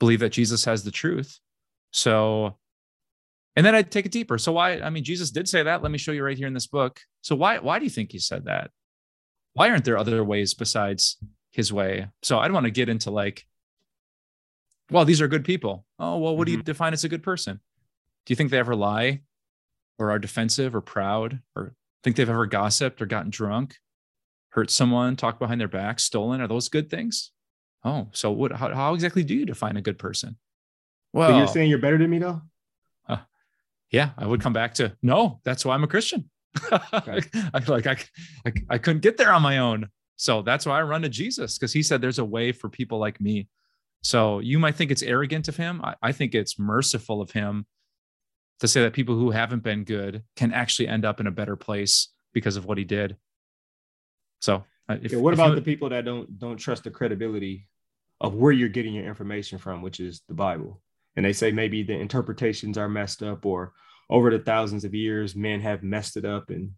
[0.00, 1.38] believe that Jesus has the truth.
[1.92, 2.56] So
[3.58, 4.38] and then I take it deeper.
[4.38, 4.78] So why?
[4.78, 5.82] I mean, Jesus did say that.
[5.82, 7.00] Let me show you right here in this book.
[7.22, 8.70] So why why do you think he said that?
[9.54, 11.16] Why aren't there other ways besides
[11.50, 12.06] his way?
[12.22, 13.44] So I don't want to get into like,
[14.92, 15.84] well, these are good people.
[15.98, 16.44] Oh, well, what mm-hmm.
[16.44, 16.66] do you mm-hmm.
[16.66, 17.60] define as a good person?
[18.28, 19.22] Do you think they ever lie
[19.98, 21.72] or are defensive or proud or
[22.04, 23.76] think they've ever gossiped or gotten drunk,
[24.50, 26.42] hurt someone, talked behind their back, stolen?
[26.42, 27.32] Are those good things?
[27.86, 30.36] Oh, so what how, how exactly do you define a good person?
[31.14, 32.42] Well, you're saying you're better than me though?
[33.08, 33.16] Uh,
[33.90, 36.28] yeah, I would come back to no, that's why I'm a Christian.
[36.92, 37.20] Okay.
[37.54, 37.96] I like I,
[38.44, 39.88] I I couldn't get there on my own.
[40.16, 42.98] So that's why I run to Jesus because he said there's a way for people
[42.98, 43.48] like me.
[44.02, 45.80] So you might think it's arrogant of him.
[45.82, 47.64] I, I think it's merciful of him
[48.60, 51.56] to say that people who haven't been good can actually end up in a better
[51.56, 53.16] place because of what he did.
[54.40, 57.68] So, uh, if, yeah, what about you, the people that don't don't trust the credibility
[58.20, 60.80] of where you're getting your information from, which is the Bible?
[61.16, 63.72] And they say maybe the interpretations are messed up, or
[64.08, 66.72] over the thousands of years, men have messed it up and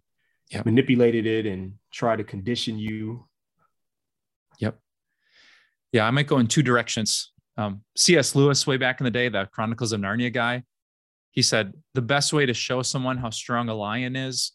[0.50, 0.64] yep.
[0.64, 3.26] manipulated it and try to condition you.
[4.58, 4.78] Yep.
[5.92, 7.32] Yeah, I might go in two directions.
[7.56, 8.34] Um, C.S.
[8.34, 10.62] Lewis, way back in the day, the Chronicles of Narnia guy,
[11.30, 14.52] he said the best way to show someone how strong a lion is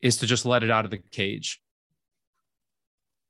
[0.00, 1.60] is to just let it out of the cage.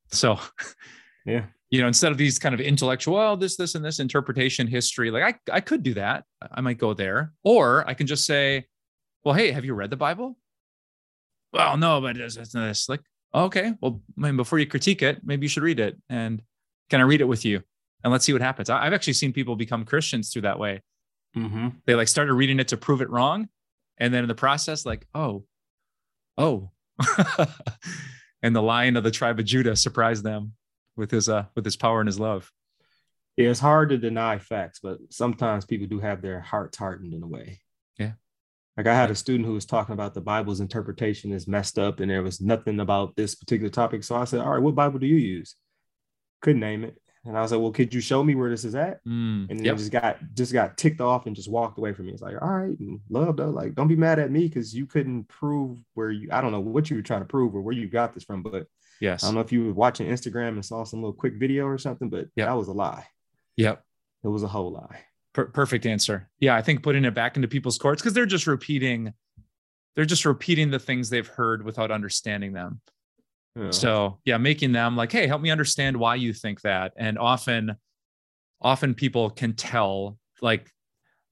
[0.08, 0.38] So,
[1.26, 4.66] yeah, you know, instead of these kind of intellectual, well, this, this, and this interpretation
[4.66, 6.24] history, like I, I could do that.
[6.50, 8.66] I might go there, or I can just say,
[9.24, 10.36] well, hey, have you read the Bible?
[11.52, 12.88] Well, no, but it's, it's this.
[12.88, 13.00] Like,
[13.34, 15.96] okay, well, I mean, before you critique it, maybe you should read it.
[16.08, 16.42] And
[16.90, 17.62] can I read it with you?
[18.04, 18.68] And let's see what happens.
[18.68, 20.82] I've actually seen people become Christians through that way.
[21.36, 21.68] Mm-hmm.
[21.86, 23.48] They like started reading it to prove it wrong,
[23.98, 25.44] and then in the process, like, oh,
[26.36, 26.70] oh,
[28.42, 30.52] and the lion of the tribe of Judah surprised them
[30.96, 32.50] with his uh with his power and his love.
[33.36, 37.22] Yeah, it's hard to deny facts, but sometimes people do have their hearts hardened in
[37.22, 37.60] a way.
[37.98, 38.12] Yeah.
[38.76, 42.00] Like I had a student who was talking about the Bible's interpretation is messed up
[42.00, 44.04] and there was nothing about this particular topic.
[44.04, 45.56] So I said, All right, what Bible do you use?
[46.42, 47.00] Couldn't name it.
[47.24, 49.04] And I was like, Well, could you show me where this is at?
[49.04, 49.76] Mm, and then yep.
[49.76, 52.12] just got just got ticked off and just walked away from me.
[52.12, 52.76] It's like, all right,
[53.10, 53.50] love though.
[53.50, 56.60] Like, don't be mad at me because you couldn't prove where you I don't know
[56.60, 58.66] what you were trying to prove or where you got this from, but
[59.00, 61.66] yes, I don't know if you were watching Instagram and saw some little quick video
[61.66, 62.48] or something, but yep.
[62.48, 63.06] that was a lie.
[63.56, 63.84] Yep.
[64.24, 65.00] It was a whole lie.
[65.32, 66.28] Per- perfect answer.
[66.40, 69.14] Yeah, I think putting it back into people's courts because they're just repeating,
[69.94, 72.80] they're just repeating the things they've heard without understanding them.
[73.56, 73.70] Yeah.
[73.70, 76.92] So yeah, making them like, hey, help me understand why you think that.
[76.96, 77.76] And often
[78.60, 80.70] often people can tell like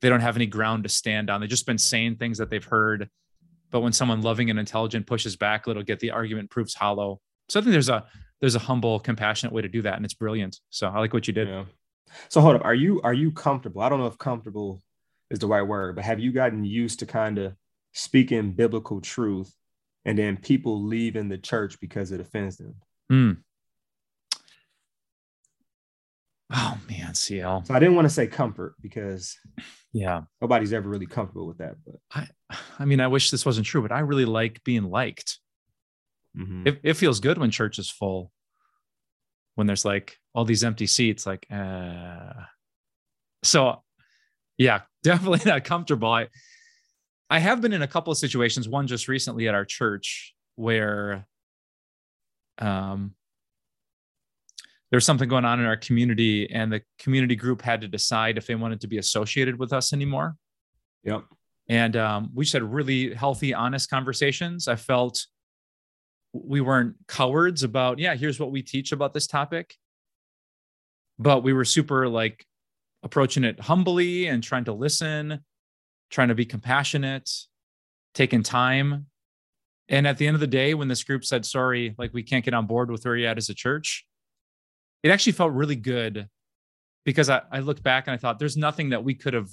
[0.00, 1.40] they don't have any ground to stand on.
[1.40, 3.08] They've just been saying things that they've heard.
[3.70, 7.20] But when someone loving and intelligent pushes back, it'll get the argument proves hollow.
[7.48, 8.04] So I think there's a
[8.40, 10.58] there's a humble, compassionate way to do that, and it's brilliant.
[10.70, 11.48] So I like what you did.
[11.48, 11.64] Yeah.
[12.28, 13.82] So hold up, are you are you comfortable?
[13.82, 14.82] I don't know if comfortable
[15.30, 17.54] is the right word, but have you gotten used to kind of
[17.92, 19.54] speaking biblical truth,
[20.04, 22.74] and then people leaving the church because it offends them?
[23.10, 23.36] Mm.
[26.52, 27.64] Oh man, CL.
[27.64, 29.36] So I didn't want to say comfort because
[29.92, 31.76] yeah, nobody's ever really comfortable with that.
[31.84, 35.38] But I, I mean, I wish this wasn't true, but I really like being liked.
[36.36, 36.66] Mm-hmm.
[36.66, 38.32] It, it feels good when church is full.
[39.54, 42.32] When there's like all these empty seats, like, uh,
[43.42, 43.82] so
[44.58, 46.10] yeah, definitely not comfortable.
[46.10, 46.28] I,
[47.30, 48.68] I have been in a couple of situations.
[48.68, 51.26] One just recently at our church where,
[52.58, 53.14] um,
[54.90, 58.46] there's something going on in our community and the community group had to decide if
[58.46, 60.34] they wanted to be associated with us anymore.
[61.04, 61.24] Yep.
[61.68, 64.66] And um, we just had really healthy honest conversations.
[64.66, 65.24] I felt
[66.32, 69.74] we weren't cowards about yeah here's what we teach about this topic.
[71.18, 72.44] But we were super like
[73.02, 75.40] approaching it humbly and trying to listen
[76.10, 77.30] trying to be compassionate
[78.14, 79.06] taking time
[79.88, 82.44] and at the end of the day when this group said sorry like we can't
[82.44, 84.04] get on board with where you're at as a church
[85.02, 86.28] it actually felt really good
[87.04, 89.48] because I, I looked back and I thought there's nothing that we could have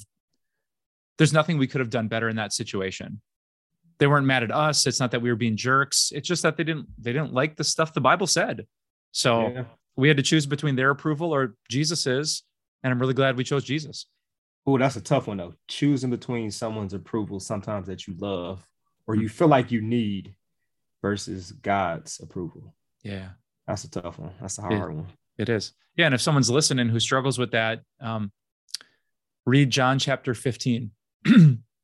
[1.18, 3.22] there's nothing we could have done better in that situation.
[4.00, 4.86] They weren't mad at us.
[4.86, 6.12] It's not that we were being jerks.
[6.14, 8.68] It's just that they didn't they didn't like the stuff the Bible said.
[9.12, 9.64] So yeah.
[9.96, 12.44] we had to choose between their approval or Jesus's,
[12.84, 14.06] and I'm really glad we chose Jesus.
[14.68, 15.54] Oh, that's a tough one though.
[15.70, 18.68] Choosing between someone's approval sometimes that you love
[19.08, 20.36] or you feel like you need
[21.02, 22.76] versus God's approval.
[23.02, 23.30] Yeah.
[23.66, 24.34] That's a tough one.
[24.42, 24.86] That's a hard yeah.
[24.86, 25.08] one.
[25.38, 25.74] It is.
[25.96, 26.08] Yeah.
[26.08, 28.32] And if someone's listening who struggles with that, um,
[29.46, 30.92] read John chapter 15.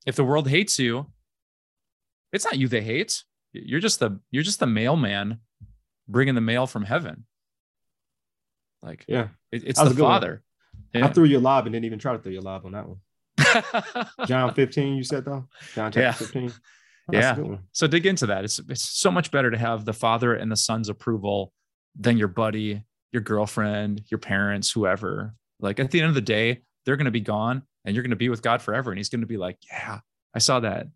[0.05, 1.07] if the world hates you,
[2.33, 3.23] it's not you they hate.
[3.53, 5.39] You're just the you're just the mailman
[6.07, 7.25] bringing the mail from heaven.
[8.81, 10.43] Like, yeah, it, it's the Father.
[10.93, 11.05] Yeah.
[11.05, 12.99] I threw your lob and didn't even try to throw your lob on that one.
[14.27, 15.47] John 15, you said though?
[15.73, 16.11] John chapter yeah.
[16.11, 16.53] 15.
[17.11, 17.37] yeah.
[17.71, 18.43] So dig into that.
[18.43, 21.51] It's it's so much better to have the Father and the Son's approval
[21.95, 25.35] than your buddy your girlfriend, your parents, whoever.
[25.61, 28.09] Like at the end of the day, they're going to be gone and you're going
[28.09, 28.91] to be with God forever.
[28.91, 29.99] And he's going to be like, yeah,
[30.33, 30.87] I saw that.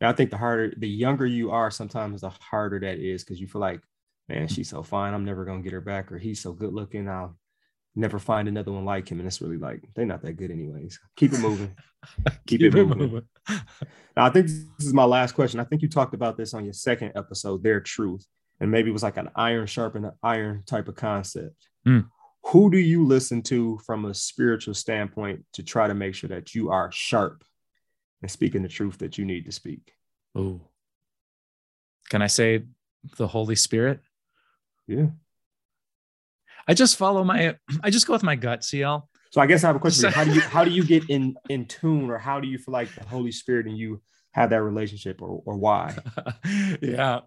[0.00, 3.40] Yeah, I think the harder, the younger you are, sometimes the harder that is because
[3.40, 3.80] you feel like,
[4.28, 5.14] man, she's so fine.
[5.14, 6.10] I'm never going to get her back.
[6.10, 7.08] Or he's so good looking.
[7.08, 7.38] I'll
[7.96, 9.18] never find another one like him.
[9.18, 10.98] And it's really like, they're not that good, anyways.
[11.16, 11.74] Keep it moving.
[12.46, 12.98] Keep, Keep it, moving.
[12.98, 13.22] moving.
[13.48, 15.60] now, I think this is my last question.
[15.60, 18.26] I think you talked about this on your second episode, Their Truth
[18.60, 21.68] and maybe it was like an iron sharpen iron type of concept.
[21.86, 22.06] Mm.
[22.46, 26.54] Who do you listen to from a spiritual standpoint to try to make sure that
[26.54, 27.42] you are sharp
[28.24, 29.92] and speaking the truth that you need to speak.
[30.34, 30.62] Oh,
[32.08, 32.64] Can I say
[33.18, 34.00] the Holy Spirit?
[34.86, 35.08] Yeah.
[36.66, 39.08] I just follow my I just go with my gut, CL.
[39.30, 40.12] So I guess I have a question.
[40.12, 42.72] how do you how do you get in in tune or how do you feel
[42.72, 44.00] like the Holy Spirit and you
[44.32, 45.96] have that relationship or or why?
[46.80, 47.20] yeah.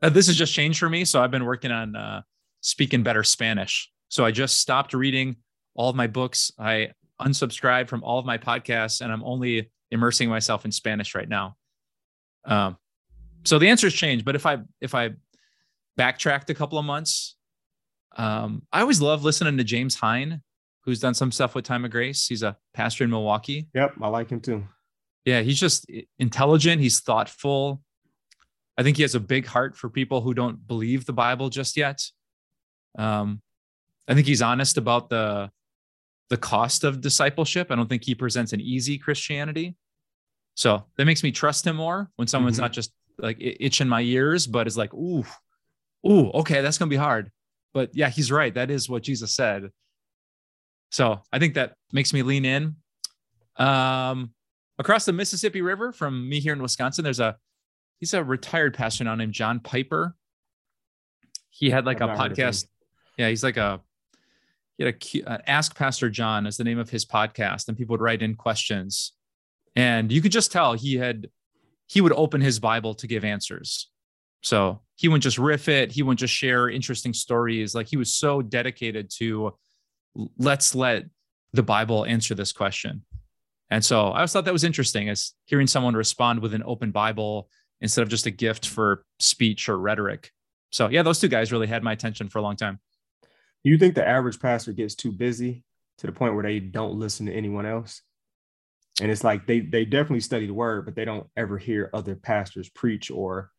[0.00, 1.04] Uh, this has just changed for me.
[1.04, 2.22] So I've been working on uh,
[2.60, 3.90] speaking better Spanish.
[4.08, 5.36] So I just stopped reading
[5.74, 6.50] all of my books.
[6.58, 6.90] I
[7.20, 11.56] unsubscribed from all of my podcasts and I'm only immersing myself in Spanish right now.
[12.44, 12.76] Um,
[13.44, 15.10] so the answer has changed, but if I if I
[15.96, 17.36] backtracked a couple of months,
[18.16, 20.42] um, I always love listening to James Hine,
[20.84, 22.26] who's done some stuff with Time of Grace.
[22.26, 23.68] He's a pastor in Milwaukee.
[23.74, 24.64] Yep, I like him too.
[25.24, 26.80] Yeah, he's just intelligent.
[26.80, 27.80] He's thoughtful.
[28.76, 31.76] I think he has a big heart for people who don't believe the Bible just
[31.76, 32.02] yet.
[32.98, 33.40] Um,
[34.08, 35.50] I think he's honest about the
[36.28, 37.70] the cost of discipleship.
[37.70, 39.76] I don't think he presents an easy Christianity.
[40.54, 42.62] So that makes me trust him more when someone's mm-hmm.
[42.62, 45.24] not just like itching my ears, but is like, ooh,
[46.08, 47.30] ooh, okay, that's gonna be hard.
[47.74, 48.52] But yeah, he's right.
[48.52, 49.70] That is what Jesus said.
[50.90, 52.76] So I think that makes me lean in.
[53.56, 54.32] Um,
[54.78, 57.36] across the Mississippi River from me here in Wisconsin, there's a
[57.98, 60.16] he's a retired pastor now named John Piper.
[61.50, 62.66] He had like I've a podcast.
[63.16, 63.80] Yeah, he's like a
[64.76, 67.94] he had a uh, Ask Pastor John is the name of his podcast, and people
[67.94, 69.12] would write in questions,
[69.76, 71.28] and you could just tell he had
[71.86, 73.91] he would open his Bible to give answers.
[74.42, 75.92] So he wouldn't just riff it.
[75.92, 77.74] He wouldn't just share interesting stories.
[77.74, 79.56] Like he was so dedicated to
[80.36, 81.06] let's let
[81.52, 83.04] the Bible answer this question.
[83.70, 86.90] And so I always thought that was interesting as hearing someone respond with an open
[86.90, 87.48] Bible
[87.80, 90.30] instead of just a gift for speech or rhetoric.
[90.70, 92.80] So yeah, those two guys really had my attention for a long time.
[93.64, 95.64] Do you think the average pastor gets too busy
[95.98, 98.02] to the point where they don't listen to anyone else?
[99.00, 102.14] And it's like they they definitely study the word, but they don't ever hear other
[102.14, 103.50] pastors preach or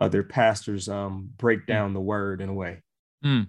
[0.00, 1.66] other pastors um, break hmm.
[1.66, 2.82] down the word in a way.
[3.24, 3.48] Mm.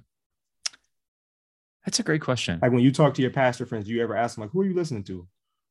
[1.86, 2.60] That's a great question.
[2.62, 4.62] Like when you talk to your pastor friends, do you ever ask them like, "Who
[4.62, 5.28] are you listening to?"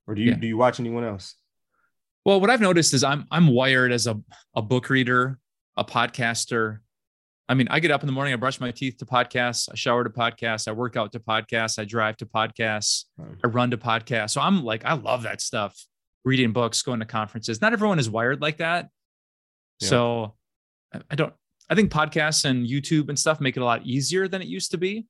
[0.06, 0.36] Or do you yeah.
[0.36, 1.34] do you watch anyone else?
[2.24, 4.20] Well, what I've noticed is I'm I'm wired as a,
[4.54, 5.38] a book reader,
[5.76, 6.78] a podcaster.
[7.48, 9.74] I mean, I get up in the morning, I brush my teeth to podcasts, I
[9.74, 13.78] shower to podcasts, I work out to podcasts, I drive to podcasts, I run to
[13.78, 14.30] podcasts.
[14.30, 15.74] So I'm like, I love that stuff.
[16.24, 17.62] Reading books, going to conferences.
[17.62, 18.88] Not everyone is wired like that.
[19.80, 19.88] Yeah.
[19.88, 20.34] So
[21.10, 21.32] I don't
[21.70, 24.70] I think podcasts and YouTube and stuff make it a lot easier than it used
[24.70, 25.06] to be.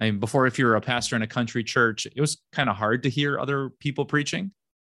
[0.00, 2.68] I mean, before, if you were a pastor in a country church, it was kind
[2.68, 4.52] of hard to hear other people preaching.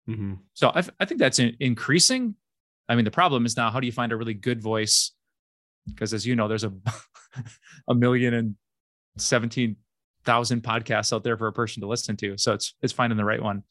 [0.07, 0.36] Mm-hmm.
[0.53, 2.36] So I, I think that's in, increasing.
[2.88, 5.11] I mean, the problem is now how do you find a really good voice?
[5.86, 6.71] Because as you know, there's a
[7.89, 8.55] a million and
[9.17, 9.75] seventeen
[10.23, 12.38] thousand podcasts out there for a person to listen to.
[12.38, 13.63] So it's it's finding the right one.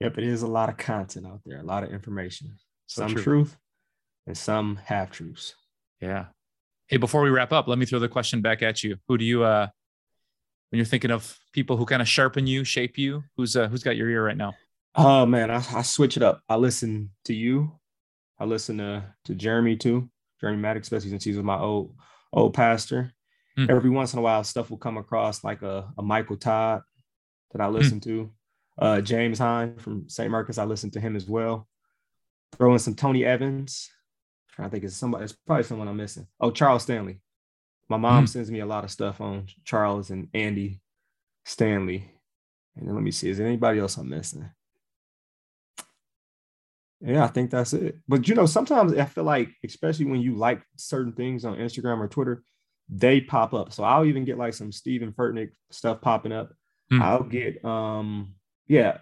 [0.00, 2.56] Yep, it is a lot of content out there, a lot of information,
[2.86, 3.22] so some true.
[3.22, 3.56] truth
[4.26, 5.54] and some half truths.
[6.00, 6.26] Yeah.
[6.86, 8.96] Hey, before we wrap up, let me throw the question back at you.
[9.08, 9.68] Who do you uh
[10.70, 13.22] when you're thinking of people who kind of sharpen you, shape you?
[13.36, 14.54] Who's uh, who's got your ear right now?
[14.94, 16.42] Oh man, I, I switch it up.
[16.48, 17.78] I listen to you.
[18.38, 20.10] I listen to to Jeremy too,
[20.40, 21.94] Jeremy Maddox, especially since he's my old
[22.32, 23.12] old pastor.
[23.58, 23.70] Mm.
[23.70, 26.82] Every once in a while, stuff will come across like a, a Michael Todd
[27.52, 27.74] that I hmm.
[27.74, 28.04] listen mm.
[28.04, 28.30] to.
[28.78, 30.30] Uh, James Hine from St.
[30.30, 31.68] Marcus, I listen to him as well.
[32.56, 33.90] Throw in some Tony Evans.
[34.56, 35.24] To think, it's somebody.
[35.24, 36.26] It's probably someone I'm missing.
[36.40, 37.20] Oh, Charles Stanley.
[37.88, 38.28] My mom mm.
[38.28, 40.80] sends me a lot of stuff on Charles and Andy
[41.44, 42.10] Stanley.
[42.76, 44.48] And then let me see, is there anybody else I'm missing?
[47.04, 47.98] Yeah, I think that's it.
[48.06, 51.98] But you know, sometimes I feel like, especially when you like certain things on Instagram
[51.98, 52.44] or Twitter,
[52.88, 53.72] they pop up.
[53.72, 56.52] So I'll even get like some Steven Furtick stuff popping up.
[56.92, 57.00] Mm.
[57.00, 58.34] I'll get um,
[58.68, 58.98] yeah,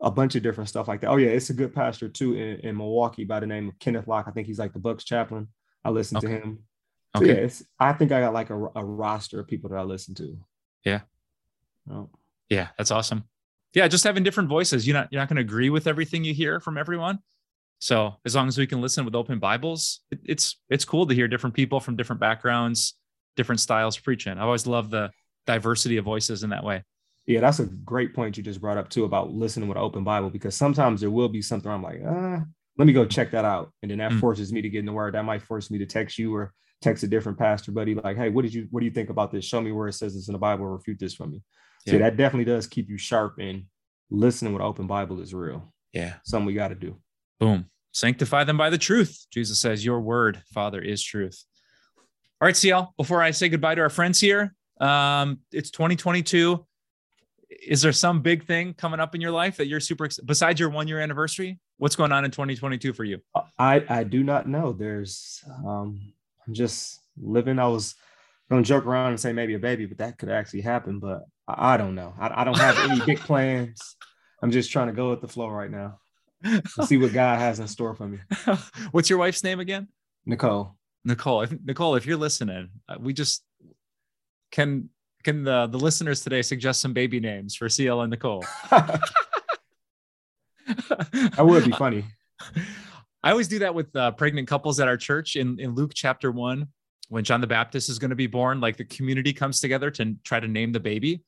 [0.00, 1.08] a bunch of different stuff like that.
[1.08, 4.06] Oh, yeah, it's a good pastor too in, in Milwaukee by the name of Kenneth
[4.06, 4.26] Locke.
[4.28, 5.48] I think he's like the Bucks chaplain.
[5.84, 6.26] I listen okay.
[6.26, 6.58] to him.
[7.16, 7.42] So okay.
[7.42, 10.38] yeah, I think I got like a, a, roster of people that I listen to.
[10.84, 11.00] Yeah.
[11.90, 12.10] Oh.
[12.50, 13.24] Yeah, that's awesome.
[13.74, 14.86] Yeah, just having different voices.
[14.86, 17.18] You're not you're not going to agree with everything you hear from everyone.
[17.80, 21.14] So as long as we can listen with open Bibles, it, it's it's cool to
[21.14, 22.94] hear different people from different backgrounds,
[23.36, 24.38] different styles preaching.
[24.38, 25.10] I always love the
[25.46, 26.84] diversity of voices in that way.
[27.28, 30.02] Yeah, that's a great point you just brought up too about listening with an open
[30.02, 32.42] Bible because sometimes there will be something I'm like, ah,
[32.78, 34.20] let me go check that out, and then that mm.
[34.20, 35.14] forces me to get in the Word.
[35.14, 38.30] That might force me to text you or text a different pastor buddy like, hey,
[38.30, 39.44] what did you what do you think about this?
[39.44, 41.42] Show me where it says this in the Bible, refute this for me.
[41.86, 43.64] So that definitely does keep you sharp and
[44.10, 45.72] listening with open Bible is real.
[45.92, 46.14] Yeah.
[46.24, 46.96] Something we got to do.
[47.40, 47.66] Boom.
[47.92, 49.26] Sanctify them by the truth.
[49.32, 51.42] Jesus says, Your word, Father, is truth.
[52.40, 56.64] All right, CL, before I say goodbye to our friends here, um, it's 2022.
[57.50, 60.70] Is there some big thing coming up in your life that you're super besides your
[60.70, 61.58] one year anniversary?
[61.78, 63.20] what's going on in 2022 for you?
[63.58, 64.72] I I do not know.
[64.72, 66.12] There's um
[66.46, 67.58] I'm just living.
[67.58, 67.94] I was
[68.50, 70.98] gonna joke around and say maybe a baby, but that could actually happen.
[70.98, 72.12] But I, I don't know.
[72.18, 73.96] I, I don't have any big plans.
[74.42, 75.98] I'm just trying to go with the flow right now.
[76.84, 78.18] see what God has in store for me.
[78.92, 79.88] What's your wife's name again?
[80.24, 80.76] Nicole.
[81.04, 81.42] Nicole.
[81.42, 83.42] If, Nicole, if you're listening, uh, we just
[84.52, 84.90] can
[85.24, 88.44] can the the listeners today suggest some baby names for CL and Nicole?
[90.88, 92.04] that would be funny.
[93.22, 96.30] I always do that with uh, pregnant couples at our church in, in Luke chapter
[96.30, 96.68] one,
[97.08, 100.14] when John the Baptist is going to be born, like the community comes together to
[100.24, 101.22] try to name the baby.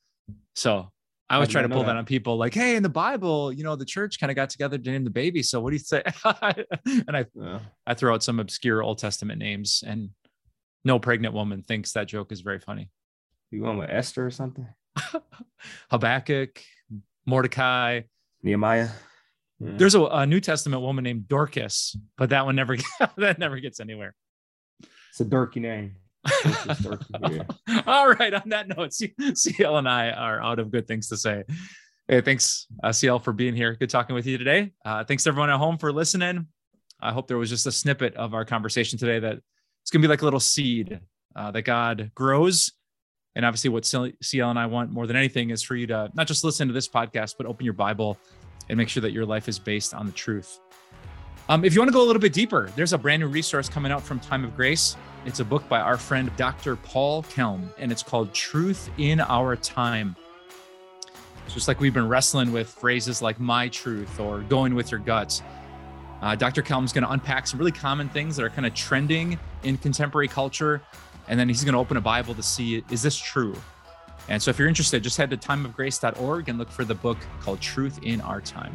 [0.54, 0.90] So
[1.28, 1.86] I always I try to pull that.
[1.86, 1.96] that.
[1.96, 4.78] on people like, hey, in the Bible, you know, the church kind of got together
[4.78, 5.42] to name the baby.
[5.42, 6.02] So what do you say?
[6.24, 7.60] and I yeah.
[7.86, 10.10] I throw out some obscure Old Testament names, and
[10.84, 12.90] no pregnant woman thinks that joke is very funny.
[13.50, 14.66] You going with Esther or something?
[15.90, 16.60] Habakkuk,
[17.26, 18.02] Mordecai,
[18.42, 18.88] Nehemiah.
[19.58, 19.72] Yeah.
[19.76, 22.76] There's a, a, New Testament woman named Dorcas, but that one never
[23.16, 24.14] that never gets anywhere.
[25.10, 25.96] It's a dorky name.
[27.86, 28.32] All right.
[28.32, 31.44] On that note, CL and I are out of good things to say.
[32.08, 33.74] Hey, thanks, uh, CL, for being here.
[33.74, 34.72] Good talking with you today.
[34.84, 36.46] Uh, thanks everyone at home for listening.
[37.00, 39.38] I hope there was just a snippet of our conversation today that
[39.82, 41.00] it's going to be like a little seed
[41.36, 42.72] uh, that God grows.
[43.36, 46.26] And obviously, what CL and I want more than anything is for you to not
[46.26, 48.18] just listen to this podcast, but open your Bible
[48.68, 50.60] and make sure that your life is based on the truth.
[51.48, 53.68] Um, if you want to go a little bit deeper, there's a brand new resource
[53.68, 54.96] coming out from Time of Grace.
[55.26, 56.76] It's a book by our friend Dr.
[56.76, 60.16] Paul Kelm, and it's called Truth in Our Time.
[61.44, 65.00] It's just like we've been wrestling with phrases like my truth or going with your
[65.00, 65.42] guts.
[66.22, 66.62] Uh, Dr.
[66.62, 70.28] Kelm's going to unpack some really common things that are kind of trending in contemporary
[70.28, 70.80] culture.
[71.30, 73.56] And then he's going to open a Bible to see is this true?
[74.28, 77.60] And so if you're interested, just head to timeofgrace.org and look for the book called
[77.60, 78.74] Truth in Our Time.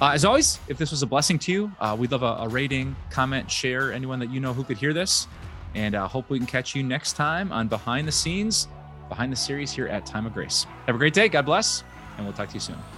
[0.00, 2.48] Uh, as always, if this was a blessing to you, uh, we'd love a, a,
[2.48, 5.26] rating, comment, share, anyone that you know who could hear this.
[5.74, 8.68] And uh, hope we can catch you next time on Behind the Scenes,
[9.08, 10.66] behind the series here at Time of Grace.
[10.86, 11.28] Have a great day.
[11.28, 11.84] God bless.
[12.16, 12.97] And we'll talk to you soon.